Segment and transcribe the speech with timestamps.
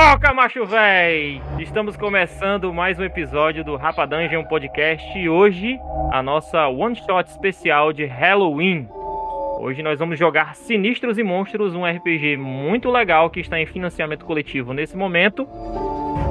[0.00, 1.42] Pipoca, macho véi!
[1.58, 5.78] Estamos começando mais um episódio do Rapa Dungeon Podcast e hoje
[6.10, 8.88] a nossa one shot especial de Halloween.
[9.60, 14.24] Hoje nós vamos jogar Sinistros e Monstros, um RPG muito legal que está em financiamento
[14.24, 15.46] coletivo nesse momento,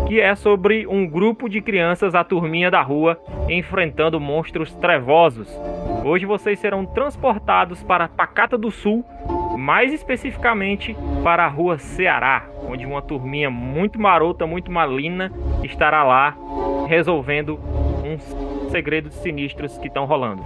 [0.07, 5.47] que é sobre um grupo de crianças, a turminha da rua, enfrentando monstros trevosos.
[6.03, 9.05] Hoje vocês serão transportados para Pacata do Sul,
[9.59, 15.31] mais especificamente para a rua Ceará, onde uma turminha muito marota, muito malina
[15.61, 16.35] estará lá
[16.87, 17.59] resolvendo
[18.03, 18.23] uns
[18.71, 20.41] segredos sinistros que estão rolando.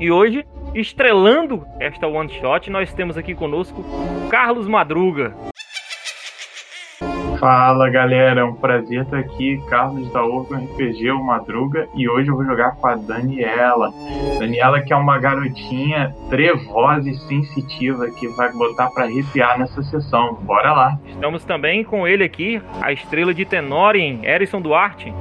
[0.00, 3.84] E hoje, estrelando esta one shot, nós temos aqui conosco
[4.28, 5.32] Carlos Madruga.
[7.42, 12.28] Fala galera, é um prazer estar aqui, Carlos da Open RPG, o Madruga, e hoje
[12.28, 13.92] eu vou jogar com a Daniela.
[14.38, 20.34] Daniela que é uma garotinha trevosa e sensitiva que vai botar para arrepiar nessa sessão.
[20.42, 20.98] Bora lá!
[21.04, 25.12] Estamos também com ele aqui, a estrela de Tenorem, Erison Duarte.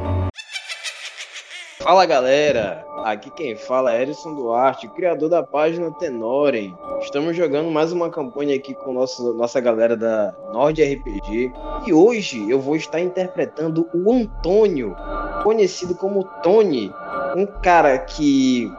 [1.84, 6.78] Fala galera, aqui quem fala é Erison Duarte, criador da página Tenorem.
[7.02, 11.52] Estamos jogando mais uma campanha aqui com nosso, nossa galera da Nord RPG
[11.88, 14.96] e hoje eu vou estar interpretando o Antônio,
[15.42, 16.94] conhecido como Tony,
[17.36, 18.72] um cara que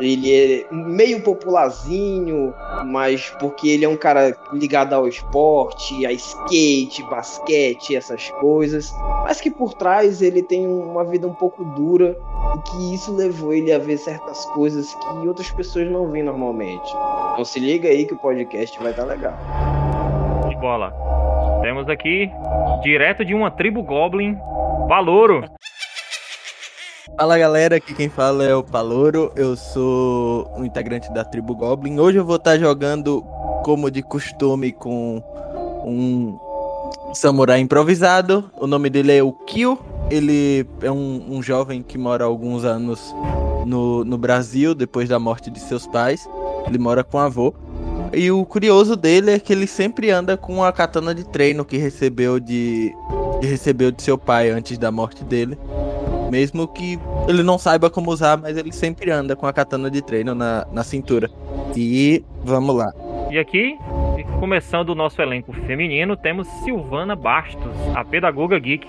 [0.00, 2.54] ele é meio popularzinho,
[2.86, 8.92] mas porque ele é um cara ligado ao esporte, a skate, basquete, essas coisas,
[9.24, 12.16] mas que por trás ele tem uma vida um pouco dura
[12.56, 16.88] e que isso levou ele a ver certas coisas que outras pessoas não veem normalmente.
[17.32, 19.34] Então se liga aí que o podcast vai estar tá legal.
[20.48, 20.92] De bola.
[21.62, 22.30] Temos aqui,
[22.82, 24.36] direto de uma tribo Goblin,
[24.88, 25.44] Valoro.
[27.16, 31.98] Fala galera, aqui quem fala é o Paloro, eu sou um integrante da tribo Goblin.
[31.98, 33.22] Hoje eu vou estar jogando,
[33.64, 35.22] como de costume, com
[35.84, 36.38] um
[37.14, 38.50] samurai improvisado.
[38.60, 39.78] O nome dele é o Kyo.
[40.10, 43.14] Ele é um, um jovem que mora há alguns anos
[43.66, 46.28] no, no Brasil, depois da morte de seus pais.
[46.66, 47.54] Ele mora com o avô.
[48.12, 51.76] E o curioso dele é que ele sempre anda com a katana de treino que
[51.76, 52.94] recebeu de,
[53.40, 55.58] que recebeu de seu pai antes da morte dele.
[56.30, 60.02] Mesmo que ele não saiba como usar, mas ele sempre anda com a katana de
[60.02, 61.30] treino na, na cintura.
[61.76, 62.92] E vamos lá.
[63.30, 63.76] E aqui,
[64.40, 68.86] começando o nosso elenco feminino, temos Silvana Bastos, a pedagoga geek.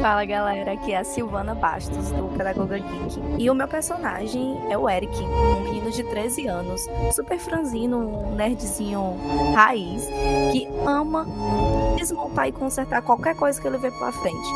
[0.00, 3.20] Fala galera, aqui é a Silvana Bastos, do Pedagoga Geek.
[3.36, 8.34] E o meu personagem é o Eric, um menino de 13 anos, super franzino, um
[8.36, 9.16] nerdzinho
[9.54, 10.06] raiz,
[10.52, 11.26] que ama
[11.96, 14.48] desmontar e consertar qualquer coisa que ele vê pela frente.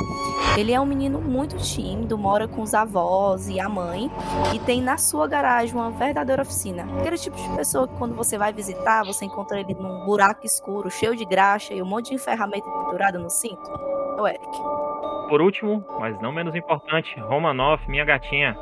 [0.57, 4.09] Ele é um menino muito tímido, mora com os avós e a mãe,
[4.55, 6.87] e tem na sua garagem uma verdadeira oficina.
[7.01, 10.89] Aquele tipo de pessoa que quando você vai visitar, você encontra ele num buraco escuro,
[10.89, 13.69] cheio de graxa e um monte de ferramenta pendurada no cinto.
[14.17, 14.92] É o Eric
[15.33, 18.55] por último, mas não menos importante, Romanoff, minha gatinha.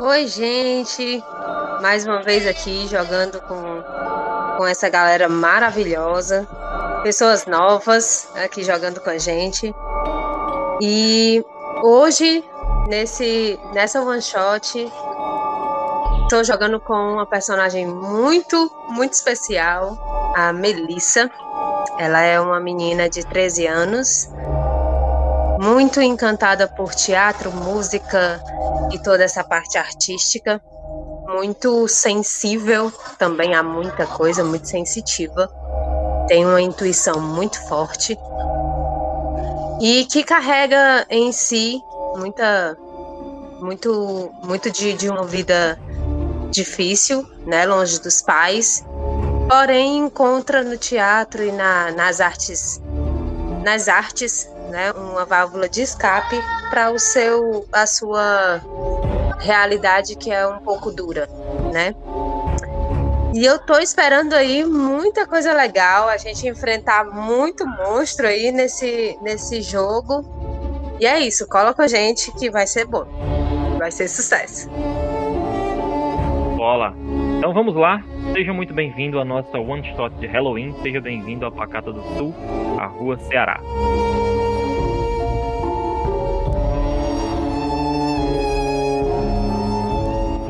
[0.00, 1.20] Oi, gente!
[1.82, 3.82] Mais uma vez aqui jogando com,
[4.56, 6.46] com essa galera maravilhosa.
[7.02, 9.74] Pessoas novas aqui jogando com a gente.
[10.80, 11.44] E
[11.82, 12.44] hoje,
[12.86, 14.88] nesse, nessa one shot,
[16.22, 19.98] estou jogando com uma personagem muito, muito especial,
[20.36, 21.28] a Melissa.
[21.98, 24.30] Ela é uma menina de 13 anos
[25.60, 28.42] muito encantada por teatro, música
[28.90, 30.58] e toda essa parte artística,
[31.28, 35.52] muito sensível também a muita coisa, muito sensitiva,
[36.26, 38.16] tem uma intuição muito forte.
[39.82, 41.78] E que carrega em si
[42.16, 42.76] muita
[43.60, 45.78] muito muito de, de uma vida
[46.50, 48.82] difícil, né, longe dos pais,
[49.46, 52.80] porém encontra no teatro e na, nas artes
[53.62, 56.40] nas artes né, uma válvula de escape
[56.70, 58.60] para o seu a sua
[59.38, 61.28] realidade que é um pouco dura,
[61.72, 61.94] né?
[63.34, 69.16] E eu tô esperando aí muita coisa legal, a gente enfrentar muito monstro aí nesse
[69.22, 70.24] nesse jogo.
[70.98, 73.06] E é isso, cola com a gente que vai ser bom.
[73.78, 74.68] Vai ser sucesso.
[76.56, 76.94] Bola.
[77.38, 78.04] Então vamos lá.
[78.34, 80.74] Seja muito bem-vindo à nossa one shot de Halloween.
[80.82, 82.34] Seja bem-vindo à Pacata do Sul,
[82.78, 83.58] a Rua Ceará.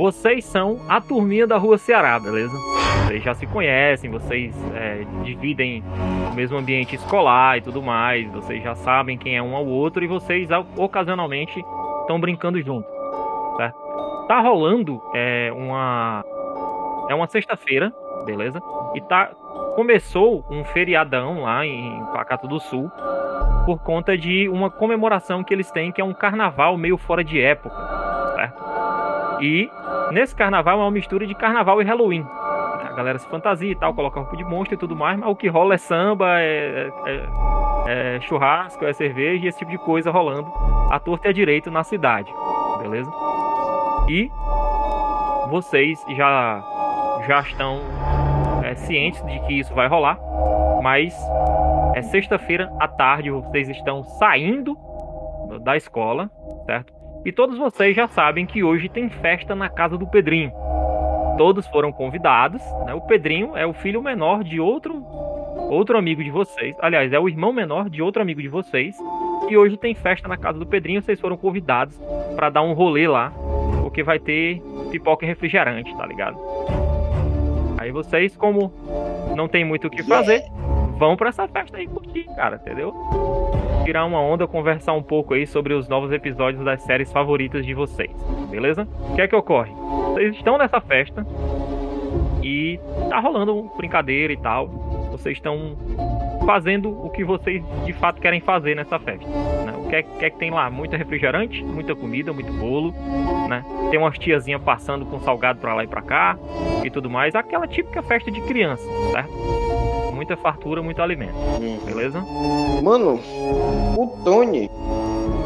[0.00, 2.56] Vocês são a turminha da Rua Ceará, beleza?
[3.05, 5.85] Vocês já se conhecem, vocês é, dividem
[6.32, 10.02] o mesmo ambiente escolar e tudo mais, vocês já sabem quem é um ao outro
[10.02, 11.62] e vocês ocasionalmente
[12.00, 12.88] estão brincando junto,
[13.58, 13.76] certo?
[14.26, 16.25] Tá rolando é, uma
[17.11, 17.93] é uma sexta-feira,
[18.25, 18.58] beleza?
[18.94, 19.26] E tá
[19.76, 22.91] começou um feriadão lá em Pacato do Sul
[23.67, 27.38] por conta de uma comemoração que eles têm, que é um carnaval meio fora de
[27.38, 27.76] época,
[28.35, 28.70] certo?
[29.43, 29.70] E
[30.11, 32.27] nesse carnaval é uma mistura de carnaval e Halloween.
[32.85, 35.37] A galera se fantasia e tal, coloca roupa de monstro e tudo mais, mas o
[35.37, 40.11] que rola é samba, é, é, é churrasco, é cerveja e esse tipo de coisa
[40.11, 40.53] rolando
[40.91, 42.33] à torta e à direito na cidade,
[42.83, 43.11] beleza?
[44.09, 44.29] E
[45.49, 46.62] vocês já,
[47.27, 47.81] já estão
[48.65, 50.19] é, cientes de que isso vai rolar,
[50.83, 51.15] mas
[51.95, 54.77] é sexta-feira à tarde, vocês estão saindo
[55.62, 56.31] da escola,
[56.67, 57.00] certo?
[57.25, 60.51] E todos vocês já sabem que hoje tem festa na casa do Pedrinho.
[61.37, 62.63] Todos foram convidados.
[62.87, 62.95] Né?
[62.95, 65.05] O Pedrinho é o filho menor de outro
[65.71, 66.75] outro amigo de vocês.
[66.81, 68.97] Aliás, é o irmão menor de outro amigo de vocês.
[69.49, 71.03] E hoje tem festa na casa do Pedrinho.
[71.03, 72.01] Vocês foram convidados
[72.35, 73.33] para dar um rolê lá,
[73.83, 76.39] porque vai ter pipoca e refrigerante, tá ligado?
[77.79, 78.73] Aí vocês, como
[79.37, 80.43] não tem muito o que fazer,
[80.99, 82.93] vão para essa festa aí curtir, cara, entendeu?
[83.85, 87.75] Tirar uma onda, conversar um pouco aí sobre os novos episódios das séries favoritas de
[87.75, 88.11] vocês,
[88.50, 88.87] beleza?
[89.11, 89.73] O que é que ocorre?
[90.12, 91.27] Vocês estão nessa festa
[92.43, 92.79] e
[93.09, 94.69] tá rolando brincadeira e tal.
[95.11, 95.77] Vocês estão
[96.47, 99.27] fazendo o que vocês de fato querem fazer nessa festa.
[99.27, 99.73] Né?
[99.77, 100.71] O que é, que é, que tem lá?
[100.71, 102.93] Muita refrigerante, muita comida, muito bolo,
[103.49, 103.65] né?
[103.91, 106.38] Tem umas tiazinhas passando com salgado pra lá e pra cá
[106.85, 107.35] e tudo mais.
[107.35, 109.90] Aquela típica festa de criança, certo?
[110.21, 111.33] Muita fartura, muito alimento.
[111.87, 112.21] Beleza?
[112.83, 113.19] Mano,
[113.97, 114.71] o Tony,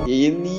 [0.04, 0.50] ele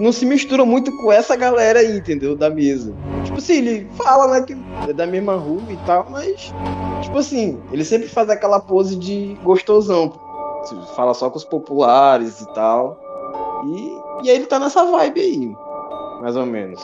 [0.00, 2.34] não se mistura muito com essa galera aí, entendeu?
[2.34, 2.92] Da mesa.
[3.22, 4.56] Tipo assim, ele fala, né, que
[4.88, 6.52] é da mesma rua e tal, mas.
[7.00, 10.14] Tipo assim, ele sempre faz aquela pose de gostosão.
[10.96, 12.98] Fala só com os populares e tal.
[13.66, 15.56] E, e aí ele tá nessa vibe aí.
[16.20, 16.82] Mais ou menos.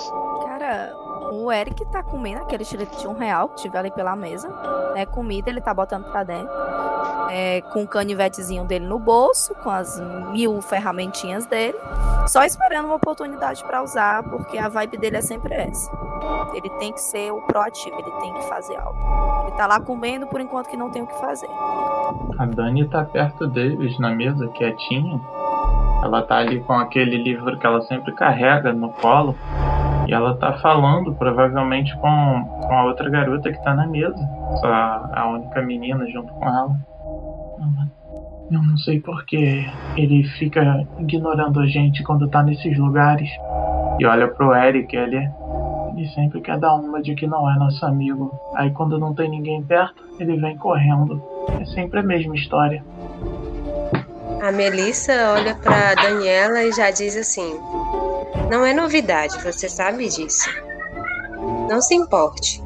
[1.46, 4.52] O Eric tá comendo aquele xilete de um real que tiver ali pela mesa.
[4.96, 6.50] É comida, ele tá botando pra dentro.
[7.30, 9.96] É, com o canivetezinho dele no bolso, com as
[10.32, 11.78] mil ferramentinhas dele.
[12.26, 15.88] Só esperando uma oportunidade para usar, porque a vibe dele é sempre essa.
[16.52, 18.98] Ele tem que ser o proativo, ele tem que fazer algo.
[19.46, 21.48] Ele tá lá comendo por enquanto que não tem o que fazer.
[22.40, 25.20] A Dani tá perto deles na mesa, quietinha.
[26.02, 29.36] Ela tá ali com aquele livro que ela sempre carrega no colo.
[30.06, 34.16] E ela tá falando, provavelmente, com, com a outra garota que tá na mesa.
[34.64, 36.76] A, a única menina junto com ela.
[38.50, 39.66] Eu não sei porque
[39.96, 43.28] ele fica ignorando a gente quando tá nesses lugares.
[43.98, 45.28] E olha pro Eric, ele,
[45.96, 48.30] ele sempre quer dar uma de que não é nosso amigo.
[48.54, 51.20] Aí quando não tem ninguém perto, ele vem correndo.
[51.60, 52.84] É sempre a mesma história.
[54.40, 57.58] A Melissa olha para Daniela e já diz assim:
[58.50, 60.48] Não é novidade, você sabe disso.
[61.68, 62.62] Não se importe.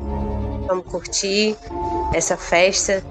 [0.67, 1.57] Vamos curtir
[2.15, 3.03] essa festa.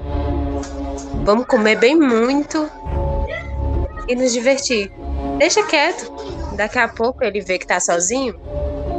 [1.23, 2.69] Vamos comer bem muito
[4.07, 4.91] e nos divertir.
[5.37, 6.11] Deixa quieto.
[6.55, 8.39] Daqui a pouco ele vê que tá sozinho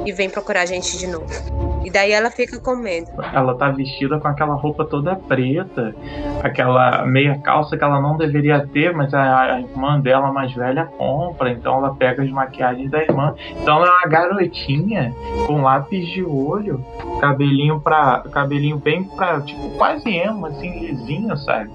[0.04, 1.49] e vem procurar a gente de novo.
[1.84, 3.08] E daí ela fica comendo.
[3.32, 5.94] Ela tá vestida com aquela roupa toda preta,
[6.42, 10.86] aquela meia calça que ela não deveria ter, mas a, a irmã dela mais velha
[10.86, 13.34] compra, então ela pega as maquiagens da irmã.
[13.52, 15.14] Então ela é uma garotinha
[15.46, 16.84] com lápis de olho,
[17.20, 21.70] cabelinho para cabelinho bem pra, tipo, quase emo, assim, lisinho, sabe?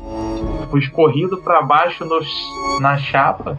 [0.65, 2.19] Tipo, escorrido para baixo no,
[2.81, 3.55] na chapa.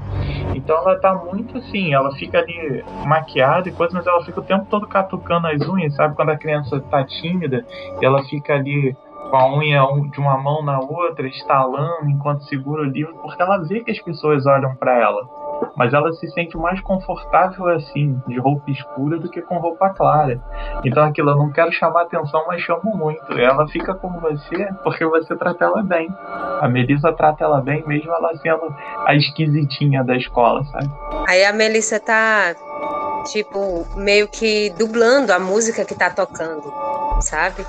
[0.54, 4.44] Então ela tá muito assim, ela fica ali maquiada e coisa, mas ela fica o
[4.44, 6.16] tempo todo catucando as unhas, sabe?
[6.16, 7.64] Quando a criança tá tímida,
[8.02, 8.96] ela fica ali
[9.30, 13.58] com a unha de uma mão na outra, estalando enquanto segura o livro, porque ela
[13.58, 15.45] vê que as pessoas olham para ela.
[15.76, 20.40] Mas ela se sente mais confortável assim, de roupa escura, do que com roupa clara.
[20.84, 23.32] Então aquilo, eu não quero chamar atenção, mas chamo muito.
[23.32, 26.08] Ela fica como você porque você trata ela bem.
[26.60, 30.90] A Melissa trata ela bem, mesmo ela sendo a esquisitinha da escola, sabe?
[31.28, 32.54] Aí a Melissa tá,
[33.26, 36.72] tipo, meio que dublando a música que tá tocando,
[37.20, 37.66] sabe?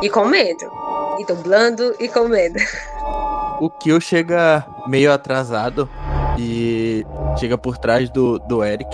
[0.00, 0.70] E com medo.
[1.18, 2.58] E dublando e com medo.
[3.60, 5.88] O Kyo chega meio atrasado
[6.38, 7.04] e
[7.38, 8.90] chega por trás do, do Eric.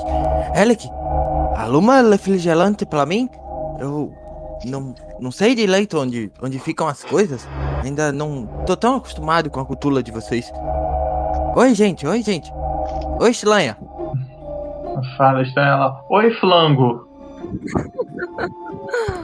[0.54, 0.88] Eric,
[1.57, 3.28] aluma refrigerante pra mim?
[3.78, 4.12] Eu
[4.64, 7.49] não, não sei direito onde, onde ficam as coisas.
[7.83, 10.50] Ainda não tô tão acostumado com a cultura de vocês.
[11.57, 12.52] Oi, gente, oi, gente.
[13.21, 13.76] Oi, Stilanha.
[15.16, 16.04] Fala, Estela.
[16.11, 17.09] Oi, Flango.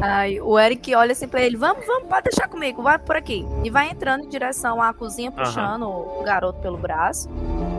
[0.00, 3.46] Aí o Eric olha assim pra ele: Vamos, vamos, pode deixar comigo, vai por aqui.
[3.62, 7.28] E vai entrando em direção à cozinha, puxando o garoto pelo braço.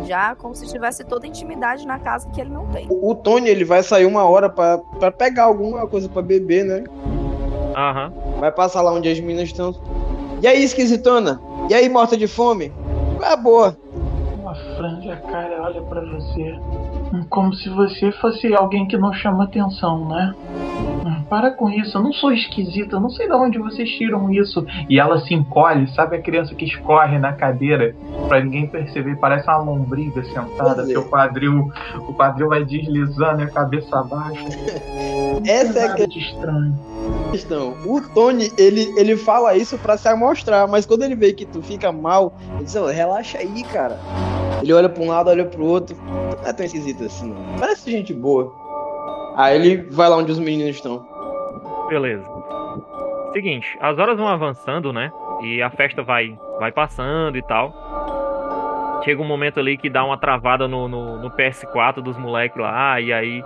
[0.06, 2.88] Já como se tivesse toda a intimidade na casa que ele não tem.
[2.90, 6.66] O, o Tony, ele vai sair uma hora pra, pra pegar alguma coisa pra beber,
[6.66, 6.84] né?
[7.76, 8.12] Aham.
[8.40, 9.76] Vai passar lá onde as meninas estão.
[10.42, 11.40] E aí, esquisitona?
[11.70, 12.72] E aí, morta de fome?
[13.18, 13.78] Qual é a boa?
[14.40, 16.60] Uma franja, cara, olha pra você.
[17.30, 20.34] Como se você fosse alguém que não chama atenção, né?
[21.32, 24.66] Para com isso, eu não sou esquisita, eu não sei de onde vocês tiram isso.
[24.90, 27.96] E ela se encolhe, sabe a criança que escorre na cadeira
[28.28, 30.92] pra ninguém perceber, parece uma lombriga sentada, Pois é.
[30.92, 31.72] seu quadril,
[32.06, 34.44] o quadril vai deslizando e a cabeça abaixo.
[35.48, 36.78] Essa é a de estranho.
[37.32, 37.76] questão.
[37.86, 41.62] O Tony, ele, ele fala isso pra se amostrar, mas quando ele vê que tu
[41.62, 43.98] fica mal, ele diz, "Ô, relaxa aí, cara.
[44.62, 45.96] Ele olha pra um lado, olha pro outro.
[46.42, 47.58] Não é tão esquisito assim, não.
[47.58, 48.54] Parece gente boa.
[49.38, 51.10] Aí ele vai lá onde os meninos estão.
[51.92, 52.26] Beleza.
[53.34, 55.12] Seguinte, as horas vão avançando, né?
[55.42, 59.02] E a festa vai, vai passando e tal.
[59.04, 63.02] Chega um momento ali que dá uma travada no, no, no PS4 dos moleques lá,
[63.02, 63.44] e aí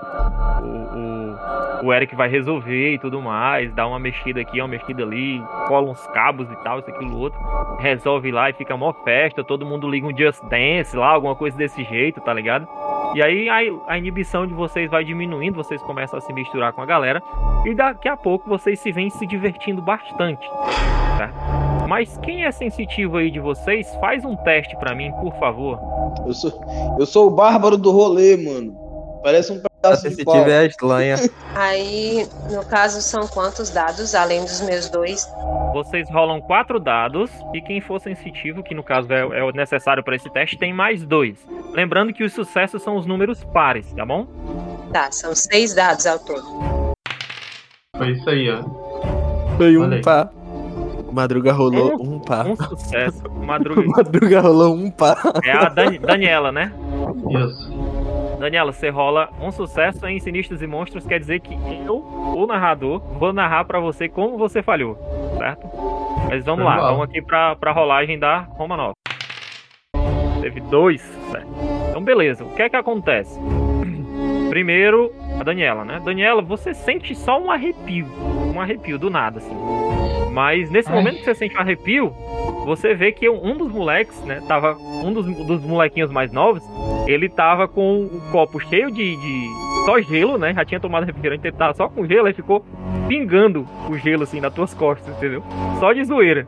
[0.61, 5.01] o, o, o Eric vai resolver e tudo mais, dá uma mexida aqui, uma mexida
[5.01, 7.39] ali, cola uns cabos e tal, isso, aquilo, outro.
[7.79, 11.57] Resolve lá e fica mó festa, todo mundo liga um Just Dance lá, alguma coisa
[11.57, 12.67] desse jeito, tá ligado?
[13.15, 16.81] E aí a, a inibição de vocês vai diminuindo, vocês começam a se misturar com
[16.81, 17.23] a galera.
[17.65, 20.45] E daqui a pouco vocês se vêm se divertindo bastante,
[21.17, 21.31] tá?
[21.87, 25.79] Mas quem é sensitivo aí de vocês, faz um teste pra mim, por favor.
[26.27, 26.51] Eu sou,
[26.99, 28.77] eu sou o bárbaro do rolê, mano.
[29.23, 30.49] Parece um A sensitiva pau.
[30.49, 31.15] é a estranha.
[31.55, 35.27] Aí, no caso, são quantos dados, além dos meus dois?
[35.73, 40.03] Vocês rolam quatro dados e quem for sensitivo, que no caso é, é o necessário
[40.03, 41.37] pra esse teste, tem mais dois.
[41.73, 44.25] Lembrando que os sucessos são os números pares, tá bom?
[44.93, 46.93] Tá, são seis dados ao todo.
[47.97, 48.63] Foi isso aí, ó.
[49.57, 50.29] Foi um pá.
[51.11, 52.43] Madruga rolou um pá.
[52.43, 53.23] Um sucesso.
[53.45, 53.83] Madruga.
[53.87, 55.15] Madruga rolou um pá.
[55.45, 56.73] É a Dani- Daniela, né?
[57.29, 57.84] Isso.
[58.39, 62.99] Daniela, você rola um sucesso em Sinistros e Monstros, quer dizer que eu, o narrador,
[62.99, 64.97] vou narrar pra você como você falhou,
[65.37, 65.67] certo?
[66.29, 68.93] Mas vamos lá, Vamos aqui pra, pra rolagem da Romanov.
[70.41, 71.01] Teve dois,
[71.31, 71.47] certo?
[71.89, 73.39] Então beleza, o que é que acontece?
[74.55, 76.01] Primeiro, a Daniela, né?
[76.01, 78.07] Daniela, você sente só um arrepio,
[78.55, 79.53] um arrepio do nada, assim.
[80.31, 80.95] Mas nesse Ai.
[80.95, 82.09] momento que você sente um arrepio,
[82.63, 84.41] você vê que um dos moleques, né?
[84.47, 86.63] Tava um dos, dos molequinhos mais novos,
[87.05, 89.47] ele tava com o copo cheio de, de
[89.85, 90.53] só gelo, né?
[90.53, 92.65] Já tinha tomado refrigerante, ele tava só com gelo, aí ficou
[93.09, 95.43] pingando o gelo assim nas tuas costas, entendeu?
[95.81, 96.47] Só de zoeira.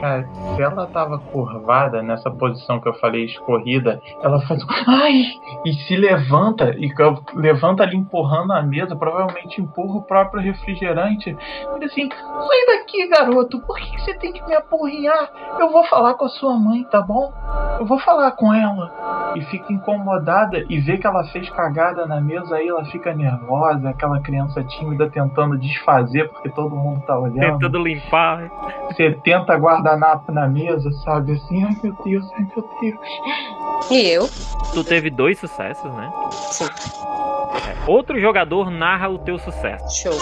[0.00, 5.24] Cara, se ela tava curvada nessa posição que eu falei, escorrida, ela faz um ai
[5.64, 6.92] e se levanta e
[7.34, 11.36] levanta ali empurrando a mesa, provavelmente empurra o próprio refrigerante.
[11.74, 15.30] Ele assim, sai daqui, garoto, por que você tem que me apurrinhar?
[15.58, 17.32] Eu vou falar com a sua mãe, tá bom?
[17.78, 19.32] Eu vou falar com ela.
[19.34, 23.88] E fica incomodada e vê que ela fez cagada na mesa, aí ela fica nervosa,
[23.88, 27.58] aquela criança tímida tentando desfazer porque todo mundo tá olhando.
[27.58, 28.50] Tentando limpar.
[28.96, 31.32] 70 guardanapo na mesa, sabe?
[31.32, 33.90] Assim, ai meu Deus, ai meu Deus.
[33.90, 34.28] E eu?
[34.72, 36.12] Tu teve dois sucessos, né?
[36.30, 36.64] Sim.
[36.64, 40.02] É, outro jogador narra o teu sucesso.
[40.02, 40.18] Show.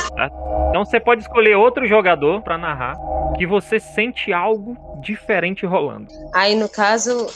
[0.68, 2.96] Então você pode escolher outro jogador pra narrar
[3.36, 6.06] que você sente algo diferente rolando.
[6.34, 7.26] Aí, no caso,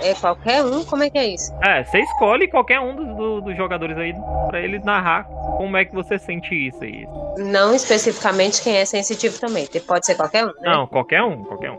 [0.00, 0.84] é, é qualquer um?
[0.84, 1.52] Como é que é isso?
[1.62, 4.14] É, você escolhe qualquer um dos, do- dos jogadores aí
[4.48, 5.24] pra ele narrar
[5.56, 7.06] como é que você sente isso aí.
[7.38, 9.66] Não especificamente quem é sensitivo também.
[9.86, 10.54] Pode ser qualquer um, né?
[10.62, 11.78] Não, qualquer um, qualquer um.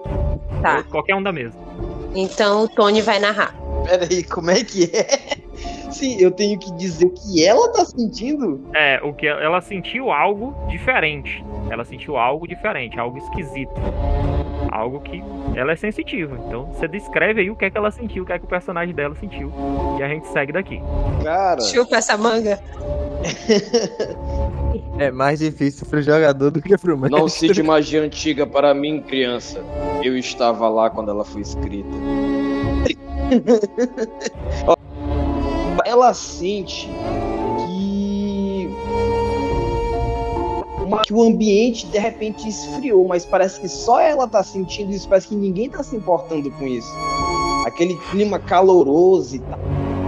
[0.62, 0.84] Tá.
[0.84, 1.58] Qualquer um da mesa.
[2.16, 3.54] Então o Tony vai narrar.
[3.88, 5.38] Pera aí, como é que é?
[5.92, 8.68] Sim, eu tenho que dizer o que ela tá sentindo?
[8.74, 11.44] É, o que ela sentiu algo diferente.
[11.70, 13.74] Ela sentiu algo diferente, algo esquisito.
[14.72, 15.24] Algo que
[15.56, 16.36] ela é sensitiva.
[16.48, 18.48] Então você descreve aí o que é que ela sentiu, o que é que o
[18.48, 19.52] personagem dela sentiu.
[20.00, 20.82] E a gente segue daqui.
[21.24, 22.60] Cara, Chupa essa manga.
[24.98, 27.20] É mais difícil pro jogador do que pro mestre.
[27.20, 29.64] não cite magia antiga para mim, criança.
[30.04, 31.90] Eu estava lá quando ela foi escrita.
[35.86, 36.88] Ela sente
[37.66, 38.70] que
[41.06, 45.28] que o ambiente de repente esfriou, mas parece que só ela tá sentindo isso, parece
[45.30, 46.88] que ninguém tá se importando com isso.
[47.66, 49.60] Aquele clima caloroso e tal.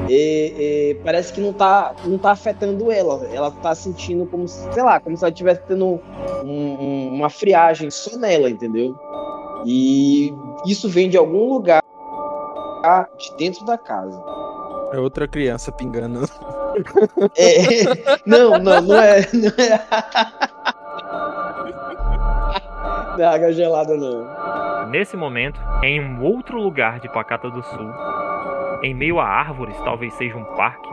[0.09, 3.27] é, é, parece que não tá, não tá afetando ela.
[3.33, 5.99] Ela tá sentindo como, se- sei lá, como se ela estivesse tendo um-
[6.45, 8.95] um- uma friagem só nela, entendeu?
[9.65, 10.31] E
[10.67, 11.81] isso vem de algum lugar
[13.17, 14.21] de dentro da casa.
[14.93, 16.21] É outra criança pingando.
[17.37, 19.21] É, não, não, não é.
[19.31, 19.85] Não é,
[23.17, 24.89] não é água gelada, não.
[24.89, 27.89] Nesse momento, em um outro lugar de Pacata do Sul,
[28.83, 30.89] em meio a árvores, talvez seja um parque,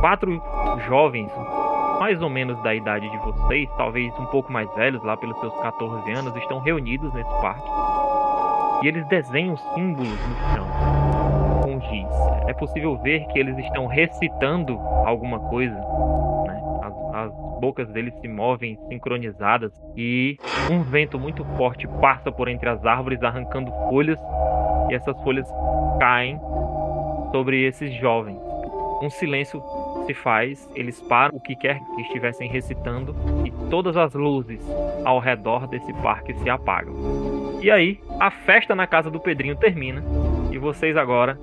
[0.00, 0.42] quatro
[0.86, 1.32] jovens,
[1.98, 5.54] mais ou menos da idade de vocês, talvez um pouco mais velhos, lá pelos seus
[5.60, 7.68] 14 anos, estão reunidos nesse parque.
[8.82, 10.98] E eles desenham símbolos no chão
[11.62, 12.08] com giz.
[12.46, 15.74] É possível ver que eles estão recitando alguma coisa.
[15.74, 16.62] Né?
[16.82, 20.38] As, as bocas deles se movem sincronizadas e
[20.70, 24.18] um vento muito forte passa por entre as árvores, arrancando folhas,
[24.88, 25.48] e essas folhas
[25.98, 26.40] caem
[27.32, 28.38] sobre esses jovens.
[29.02, 29.62] Um silêncio
[30.06, 34.60] se faz, eles param o que quer que estivessem recitando e todas as luzes
[35.04, 37.37] ao redor desse parque se apagam.
[37.60, 40.02] E aí, a festa na casa do Pedrinho termina
[40.50, 41.38] e vocês agora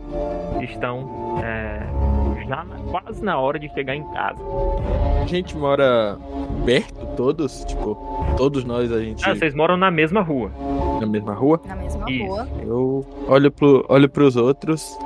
[0.62, 1.82] estão é,
[2.48, 4.42] já na- quase na hora de chegar em casa.
[5.22, 6.18] A gente mora
[6.66, 7.98] perto, todos, tipo,
[8.38, 10.52] todos nós a gente Ah, vocês moram na mesma rua.
[11.02, 11.60] na mesma rua.
[11.66, 12.26] Na mesma Isso.
[12.28, 12.48] rua.
[12.64, 14.98] Eu olho, pro, olho pros outros.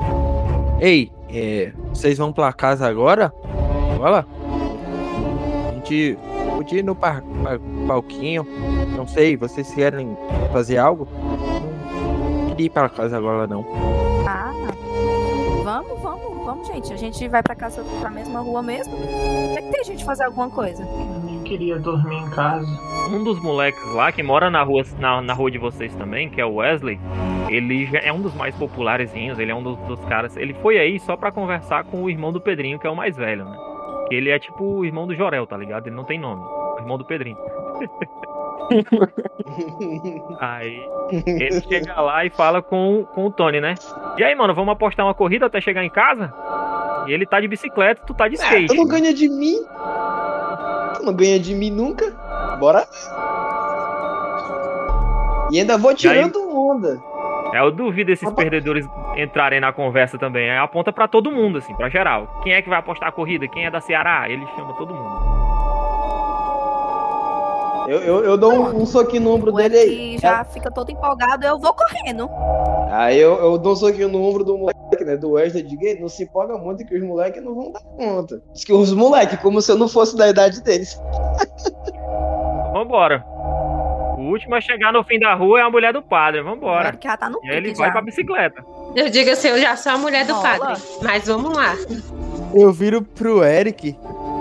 [0.80, 3.34] Ei, é, vocês vão pra casa agora?
[3.98, 4.20] Bora?
[4.20, 4.39] A
[6.56, 8.46] podia ir no par, par- palquinho.
[8.96, 10.16] Não sei, vocês querem
[10.52, 11.08] fazer algo?
[11.12, 13.66] Não queria ir pra casa agora, não.
[14.28, 14.52] Ah,
[15.64, 16.94] vamos, vamos, vamos, gente.
[16.94, 18.94] A gente vai pra casa pra mesma rua mesmo.
[19.56, 20.84] Tem que ter gente fazer alguma coisa.
[20.84, 22.68] Eu queria dormir em casa.
[23.12, 26.40] Um dos moleques lá que mora na rua, na, na rua de vocês também, que
[26.40, 27.00] é o Wesley,
[27.48, 30.38] ele já é um dos mais popularezinhos, ele é um dos, dos caras.
[30.38, 33.16] Ele foi aí só pra conversar com o irmão do Pedrinho, que é o mais
[33.18, 33.58] velho, né?
[34.12, 35.88] Ele é tipo o irmão do Jorel, tá ligado?
[35.88, 36.42] Ele não tem nome.
[36.44, 37.38] O irmão do Pedrinho.
[40.40, 40.80] Aí
[41.26, 43.76] ele chega lá e fala com, com o Tony, né?
[44.18, 46.34] E aí, mano, vamos apostar uma corrida até chegar em casa?
[47.08, 48.68] E ele tá de bicicleta, tu tá de Ah, skate.
[48.68, 49.58] tu não ganha de mim.
[50.96, 52.12] Tu não ganha de mim nunca.
[52.60, 52.86] Bora.
[55.52, 57.02] E ainda vou tirando onda.
[57.54, 58.86] É, eu duvido esses perdedores
[59.16, 60.50] entrarem na conversa também.
[60.50, 62.28] Aí aponta pra todo mundo, assim, pra geral.
[62.44, 63.48] Quem é que vai apostar a corrida?
[63.48, 64.30] Quem é da Ceará?
[64.30, 65.40] Ele chama todo mundo.
[67.90, 70.18] Eu, eu, eu dou um, um soquinho no ombro O dele aí.
[70.20, 72.30] Já fica todo empolgado, eu vou correndo.
[72.92, 75.18] Aí eu, eu dou um soquinho no ombro do moleque, né?
[75.18, 76.00] Do Wesley de gay.
[76.00, 78.44] Não se empolga muito que os moleques não vão dar conta.
[78.54, 81.02] Diz que os moleques, como se eu não fosse da idade deles.
[82.74, 83.26] Vambora.
[84.30, 86.44] O último a chegar no fim da rua é a mulher do padre.
[86.44, 86.90] Vambora.
[86.90, 87.94] Eric já tá no E aí ele vai já.
[87.94, 88.64] com a bicicleta.
[88.96, 90.58] Eu digo assim, eu já sou a mulher do Rola.
[90.60, 90.84] padre.
[91.02, 91.74] Mas vamos lá.
[92.54, 93.96] Eu viro pro Eric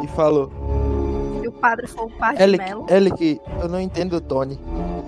[0.04, 0.52] e falo:
[1.40, 2.86] Se o padre for o par de Eric, Melo.
[2.90, 4.58] Eric, eu não entendo o Tony.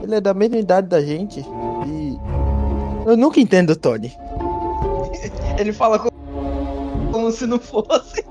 [0.03, 1.41] Ele é da mesma idade da gente
[1.87, 2.19] e.
[3.07, 4.11] Eu nunca entendo o Tony.
[5.61, 8.25] Ele fala como, como se não fosse.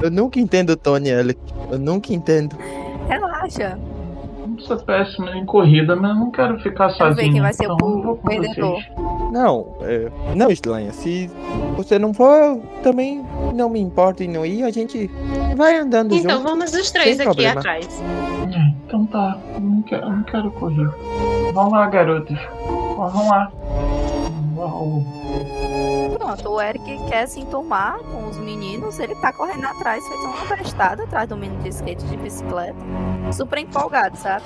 [0.00, 1.40] Eu nunca entendo o Tony, Eric.
[1.72, 2.56] Eu nunca entendo.
[3.08, 3.76] Relaxa.
[4.66, 7.32] Sou péssimo em corrida, mas eu não quero ficar Vamos ver sozinho.
[7.34, 8.72] quem vai ser então o perdedor.
[8.74, 8.86] vocês.
[9.32, 10.92] Não, é, não, Slanha.
[10.92, 11.30] Se
[11.76, 13.24] você não for, eu também
[13.54, 14.64] não me importo em não ir.
[14.64, 15.08] A gente
[15.56, 16.48] vai andando Então junto.
[16.48, 17.60] vamos os três aqui problema.
[17.60, 18.02] atrás.
[18.52, 20.88] É, Então tá, eu não quero, eu não quero correr.
[21.52, 22.38] Vamos lá, garotos.
[22.96, 23.52] Vamos lá.
[24.56, 25.02] Uau.
[26.18, 28.98] Pronto, o Eric quer se enturmar com os meninos.
[28.98, 32.78] Ele tá correndo atrás, feito uma bestada atrás do menino de skate de bicicleta.
[33.32, 34.44] Super empolgado, sabe?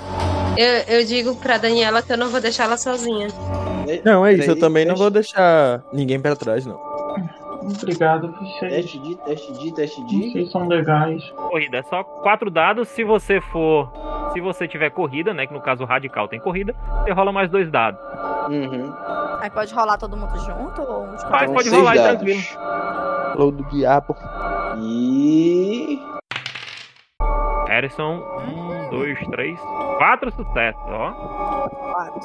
[0.57, 3.29] Eu, eu digo pra Daniela que eu não vou deixar ela sozinha.
[4.03, 4.51] Não, é isso.
[4.51, 6.79] Eu também não vou deixar ninguém pra trás, não.
[7.61, 8.73] Obrigado, vocês.
[8.73, 10.31] Teste de, teste de, teste de.
[10.31, 11.23] Vocês são legais.
[11.29, 11.77] Corrida.
[11.77, 12.87] É só quatro dados.
[12.89, 13.91] Se você for.
[14.33, 15.45] Se você tiver corrida, né?
[15.45, 17.99] Que no caso o radical tem corrida, você rola mais dois dados.
[18.49, 18.91] Uhum.
[19.41, 22.21] Aí pode rolar todo mundo junto ou um Pode, seis rolar dados.
[22.21, 22.41] tranquilo.
[23.33, 24.15] Falou do diabo.
[24.79, 25.99] E.
[27.67, 29.59] Harrison, um, dois, três,
[29.97, 31.11] quatro sucessos, ó.
[31.93, 32.21] Quatro.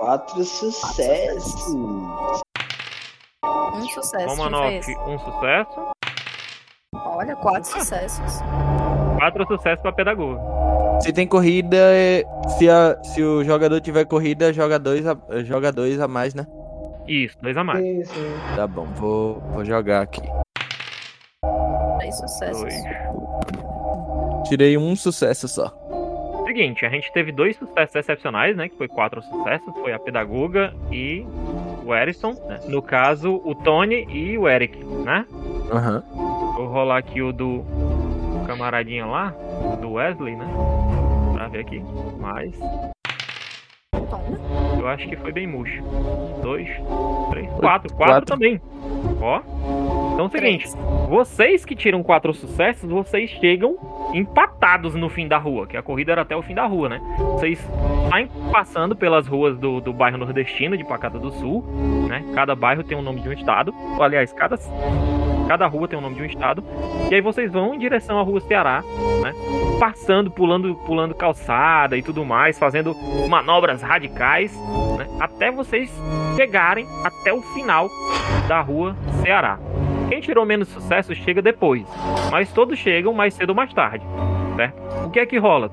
[0.00, 1.54] Quatro sucessos.
[3.74, 4.16] Um sucesso.
[4.16, 4.98] Quem Romanoff, fez?
[5.06, 5.88] um sucesso.
[6.94, 8.40] Olha, quatro sucessos.
[9.18, 10.40] Quatro sucessos pra pedagoga.
[11.00, 12.24] Se tem corrida, é-
[12.58, 16.46] se, a- se o jogador tiver corrida, joga dois, a, joga dois a mais, né?
[17.06, 18.08] Isso, dois a mais.
[18.08, 18.32] Sim.
[18.56, 20.22] Tá bom, vou, vou jogar aqui.
[21.98, 22.60] Três sucessos.
[22.62, 24.48] Dois.
[24.48, 25.72] Tirei um sucesso só.
[26.46, 28.68] Seguinte, a gente teve dois sucessos excepcionais, né?
[28.68, 29.74] Que foi quatro sucessos.
[29.80, 31.26] Foi a pedagoga e
[31.84, 32.32] o Harrison.
[32.48, 32.60] né?
[32.68, 35.26] No caso, o Tony e o Eric, né?
[35.70, 36.02] Aham.
[36.56, 37.64] Vou rolar aqui o do
[38.46, 39.34] camaradinha lá,
[39.80, 40.46] do Wesley, né?
[41.54, 41.80] Ver aqui.
[42.18, 42.52] Mas
[44.76, 45.84] eu acho que foi bem murcho.
[45.84, 46.68] Um, Dois,
[47.30, 47.94] três, quatro.
[47.94, 48.26] Quatro quatro.
[48.26, 48.60] também.
[49.20, 49.40] Ó.
[50.14, 50.66] Então é o seguinte,
[51.08, 53.76] vocês que tiram quatro sucessos, vocês chegam
[54.12, 57.00] empatados no fim da rua, que a corrida era até o fim da rua, né?
[57.18, 57.58] Vocês
[58.10, 61.64] saem passando pelas ruas do, do bairro nordestino de Pacata do Sul,
[62.08, 62.24] né?
[62.34, 63.72] Cada bairro tem o nome de um estado.
[64.00, 64.56] Aliás, cada
[65.46, 66.64] Cada rua tem o nome de um estado.
[67.10, 68.82] E aí vocês vão em direção à rua Ceará,
[69.22, 69.32] né?
[69.78, 72.94] Passando, pulando, pulando calçada e tudo mais, fazendo
[73.28, 74.56] manobras radicais,
[74.96, 75.06] né?
[75.20, 75.92] Até vocês
[76.36, 77.88] chegarem até o final
[78.48, 79.58] da rua Ceará.
[80.08, 81.84] Quem tirou menos sucesso chega depois,
[82.30, 84.04] mas todos chegam mais cedo ou mais tarde,
[84.56, 85.06] certo?
[85.06, 85.70] O que é que rola?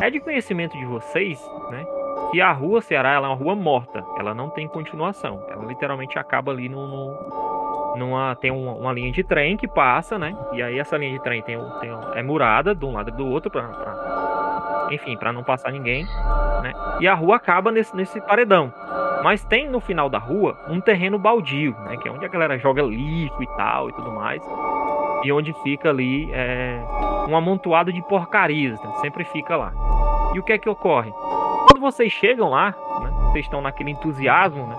[0.00, 1.84] É de conhecimento de vocês, né?
[2.30, 6.52] Que a rua Ceará é uma rua morta, ela não tem continuação, ela literalmente acaba
[6.52, 7.63] ali no, no
[7.94, 10.36] numa tem uma, linha de trem que passa, né?
[10.52, 13.26] E aí essa linha de trem tem, tem é murada de um lado e do
[13.26, 16.04] outro para enfim, para não passar ninguém,
[16.62, 16.72] né?
[17.00, 18.72] E a rua acaba nesse, nesse paredão.
[19.22, 21.96] Mas tem no final da rua um terreno baldio, né?
[21.96, 24.42] Que é onde a galera joga lixo e tal e tudo mais.
[25.24, 26.78] E onde fica ali é,
[27.26, 28.92] um amontoado de porcarias, né?
[29.00, 29.72] sempre fica lá.
[30.34, 31.10] E o que é que ocorre?
[31.66, 33.10] Quando vocês chegam lá, né?
[33.30, 34.76] vocês estão naquele entusiasmo, né?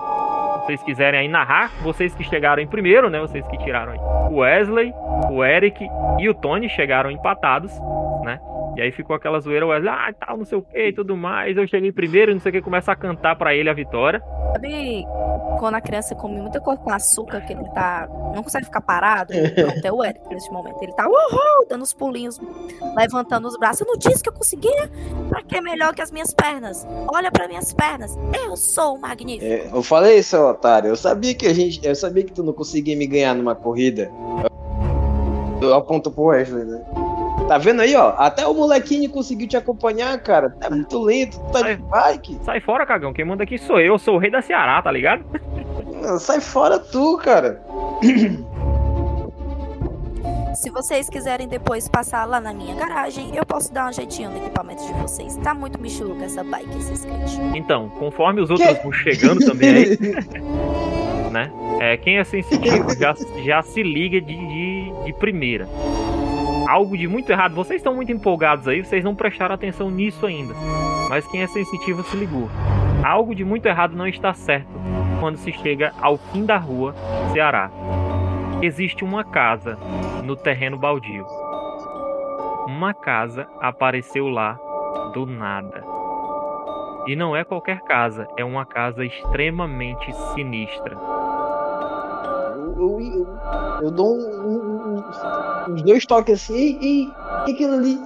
[0.66, 3.20] Vocês quiserem aí narrar, vocês que chegaram em primeiro, né?
[3.20, 3.98] Vocês que tiraram aí.
[4.28, 4.92] O Wesley,
[5.30, 7.72] o Eric e o Tony chegaram empatados,
[8.24, 8.40] né?
[8.76, 11.16] E aí ficou aquela zoeira, o Wesley, ah, tal, não sei o que e tudo
[11.16, 11.56] mais.
[11.56, 14.22] Eu cheguei primeiro, não sei o que, começa a cantar para ele a vitória.
[14.52, 15.06] Sabe
[15.58, 18.06] quando a criança come muita coisa com açúcar, que ele tá.
[18.34, 19.32] não consegue ficar parado?
[19.78, 20.76] Até o Eric nesse momento.
[20.82, 22.38] Ele tá uhul, dando os pulinhos,
[22.94, 23.80] levantando os braços.
[23.80, 24.90] Eu não disse que eu conseguia?
[25.30, 26.86] Pra que é melhor que as minhas pernas?
[27.08, 28.16] Olha para minhas pernas.
[28.34, 29.50] Eu sou magnífico.
[29.50, 30.88] É, eu falei, seu otário.
[30.88, 31.80] Eu sabia que a gente.
[31.82, 34.10] Eu sabia que tu não conseguia me ganhar numa corrida.
[35.62, 37.05] Eu aponto pro Wesley, né?
[37.48, 38.14] Tá vendo aí, ó?
[38.16, 40.50] Até o molequinho conseguiu te acompanhar, cara.
[40.50, 42.38] Tá muito lento, tu tá sai, de bike.
[42.42, 43.12] Sai fora, cagão.
[43.12, 45.24] Quem manda aqui sou eu, eu sou o rei da Ceará, tá ligado?
[46.18, 47.62] sai fora tu, cara.
[50.54, 54.38] Se vocês quiserem depois passar lá na minha garagem, eu posso dar um jeitinho no
[54.38, 55.36] equipamento de vocês.
[55.36, 57.40] Tá muito michuruca essa bike, esse skate.
[57.54, 59.98] Então, conforme os outros vão chegando também aí,
[61.30, 61.52] né?
[61.78, 65.68] É, quem é sensitivo já, já se liga de, de, de primeira
[66.66, 67.54] algo de muito errado.
[67.54, 70.54] Vocês estão muito empolgados aí, vocês não prestaram atenção nisso ainda.
[71.08, 72.48] Mas quem é sensitivo se ligou.
[73.04, 74.68] Algo de muito errado não está certo
[75.20, 76.94] quando se chega ao fim da rua
[77.32, 77.70] Ceará.
[78.60, 79.78] Existe uma casa
[80.24, 81.24] no terreno baldio.
[82.66, 84.58] Uma casa apareceu lá
[85.14, 85.84] do nada.
[87.06, 90.96] E não é qualquer casa, é uma casa extremamente sinistra
[92.76, 93.26] eu, eu,
[93.82, 94.65] eu dou um,
[95.68, 97.12] uns dois toques assim, e,
[97.46, 97.98] e aquilo ali?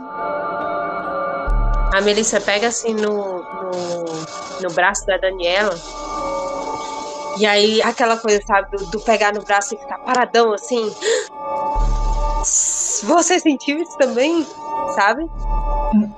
[1.95, 4.05] A Melissa pega assim no, no,
[4.63, 5.75] no braço da Daniela.
[7.39, 10.91] E aí, aquela coisa, sabe, do, do, pegar no braço e ficar paradão assim.
[13.05, 14.47] Você sentiu isso também?
[14.95, 15.27] Sabe?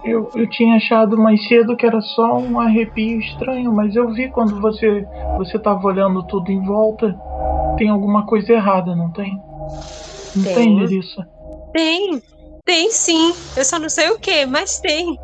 [0.05, 4.31] Eu, eu tinha achado mais cedo que era só um arrepio estranho, mas eu vi
[4.31, 5.07] quando você
[5.39, 7.17] você tava olhando tudo em volta
[7.77, 9.41] tem alguma coisa errada, não tem?
[10.35, 11.29] Não tem, tem Melissa?
[11.73, 12.23] Tem,
[12.65, 13.35] tem sim.
[13.57, 15.19] Eu só não sei o que, mas tem.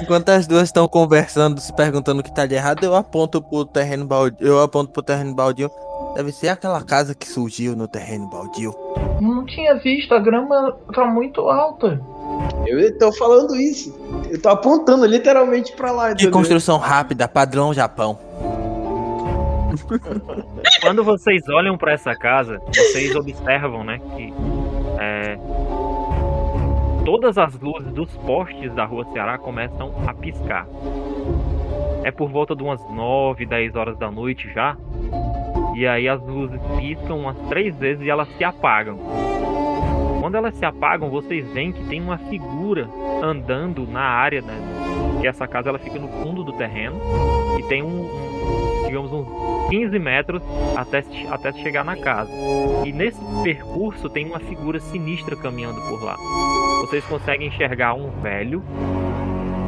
[0.00, 3.64] Enquanto as duas estão conversando, se perguntando o que tá de errado, eu aponto pro
[3.64, 4.46] terreno baldio.
[4.46, 5.70] Eu aponto pro terreno baldio.
[6.16, 8.74] Deve ser aquela casa que surgiu no terreno baldio.
[9.20, 12.00] Não tinha visto, a grama tá muito alta.
[12.66, 13.94] Eu tô falando isso.
[14.30, 16.12] Eu tô apontando literalmente pra lá.
[16.12, 18.18] De construção rápida, padrão Japão.
[20.80, 24.32] Quando vocês olham para essa casa, vocês observam, né, que
[24.98, 25.38] é,
[27.04, 30.66] todas as luzes dos postes da rua Ceará começam a piscar.
[32.02, 34.76] É por volta de umas 9, 10 horas da noite já.
[35.74, 38.98] E aí as luzes piscam umas três vezes e elas se apagam.
[40.20, 42.88] Quando elas se apagam, vocês veem que tem uma figura
[43.22, 44.54] andando na área, né?
[45.20, 46.98] Que essa casa ela fica no fundo do terreno
[47.58, 48.33] e tem um, um
[48.94, 50.40] digamos um 15 metros
[50.76, 52.30] até, até chegar na casa.
[52.84, 56.16] E nesse percurso tem uma figura sinistra caminhando por lá.
[56.82, 58.62] Vocês conseguem enxergar um velho,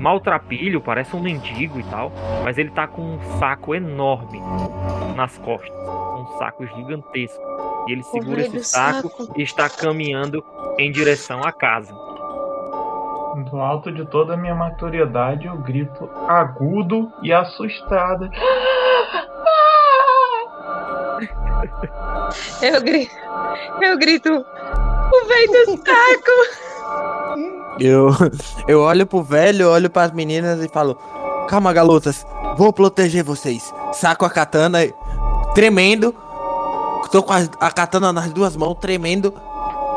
[0.01, 2.13] maltrapilho, parece um mendigo e tal,
[2.45, 4.41] mas ele tá com um saco enorme
[5.17, 7.43] nas costas, um saco gigantesco.
[7.89, 10.45] E ele segura esse saco, saco e está caminhando
[10.79, 12.06] em direção à casa.
[13.45, 18.31] Do alto de toda a minha maturidade, eu grito agudo e assustado.
[22.61, 23.15] Eu grito.
[23.81, 24.29] Eu grito.
[24.29, 26.33] O velho do saco!
[27.79, 28.09] Eu,
[28.67, 30.95] eu olho pro velho, olho pras meninas e falo:
[31.49, 33.73] Calma, galotas, vou proteger vocês.
[33.93, 34.79] Saco a katana,
[35.55, 36.15] tremendo.
[37.11, 39.33] Tô com a, a katana nas duas mãos, tremendo.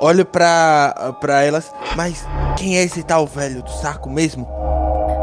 [0.02, 2.26] Olho pra, pra elas, mas
[2.60, 4.46] quem é esse tal velho do saco mesmo?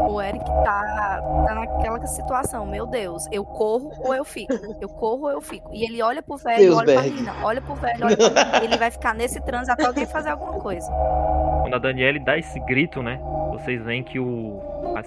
[0.09, 4.53] O Eric tá, tá naquela situação, meu Deus, eu corro ou eu fico?
[4.81, 5.69] Eu corro ou eu fico?
[5.73, 7.13] E ele olha pro velho, Deus, olha pra Berg.
[7.15, 8.63] menina, olha pro velho, olha pra menina.
[8.63, 10.89] Ele vai ficar nesse transe até alguém fazer alguma coisa.
[11.61, 13.19] Quando a Daniele dá esse grito, né?
[13.51, 14.59] Vocês veem que o,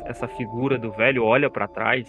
[0.06, 2.06] essa figura do velho olha pra trás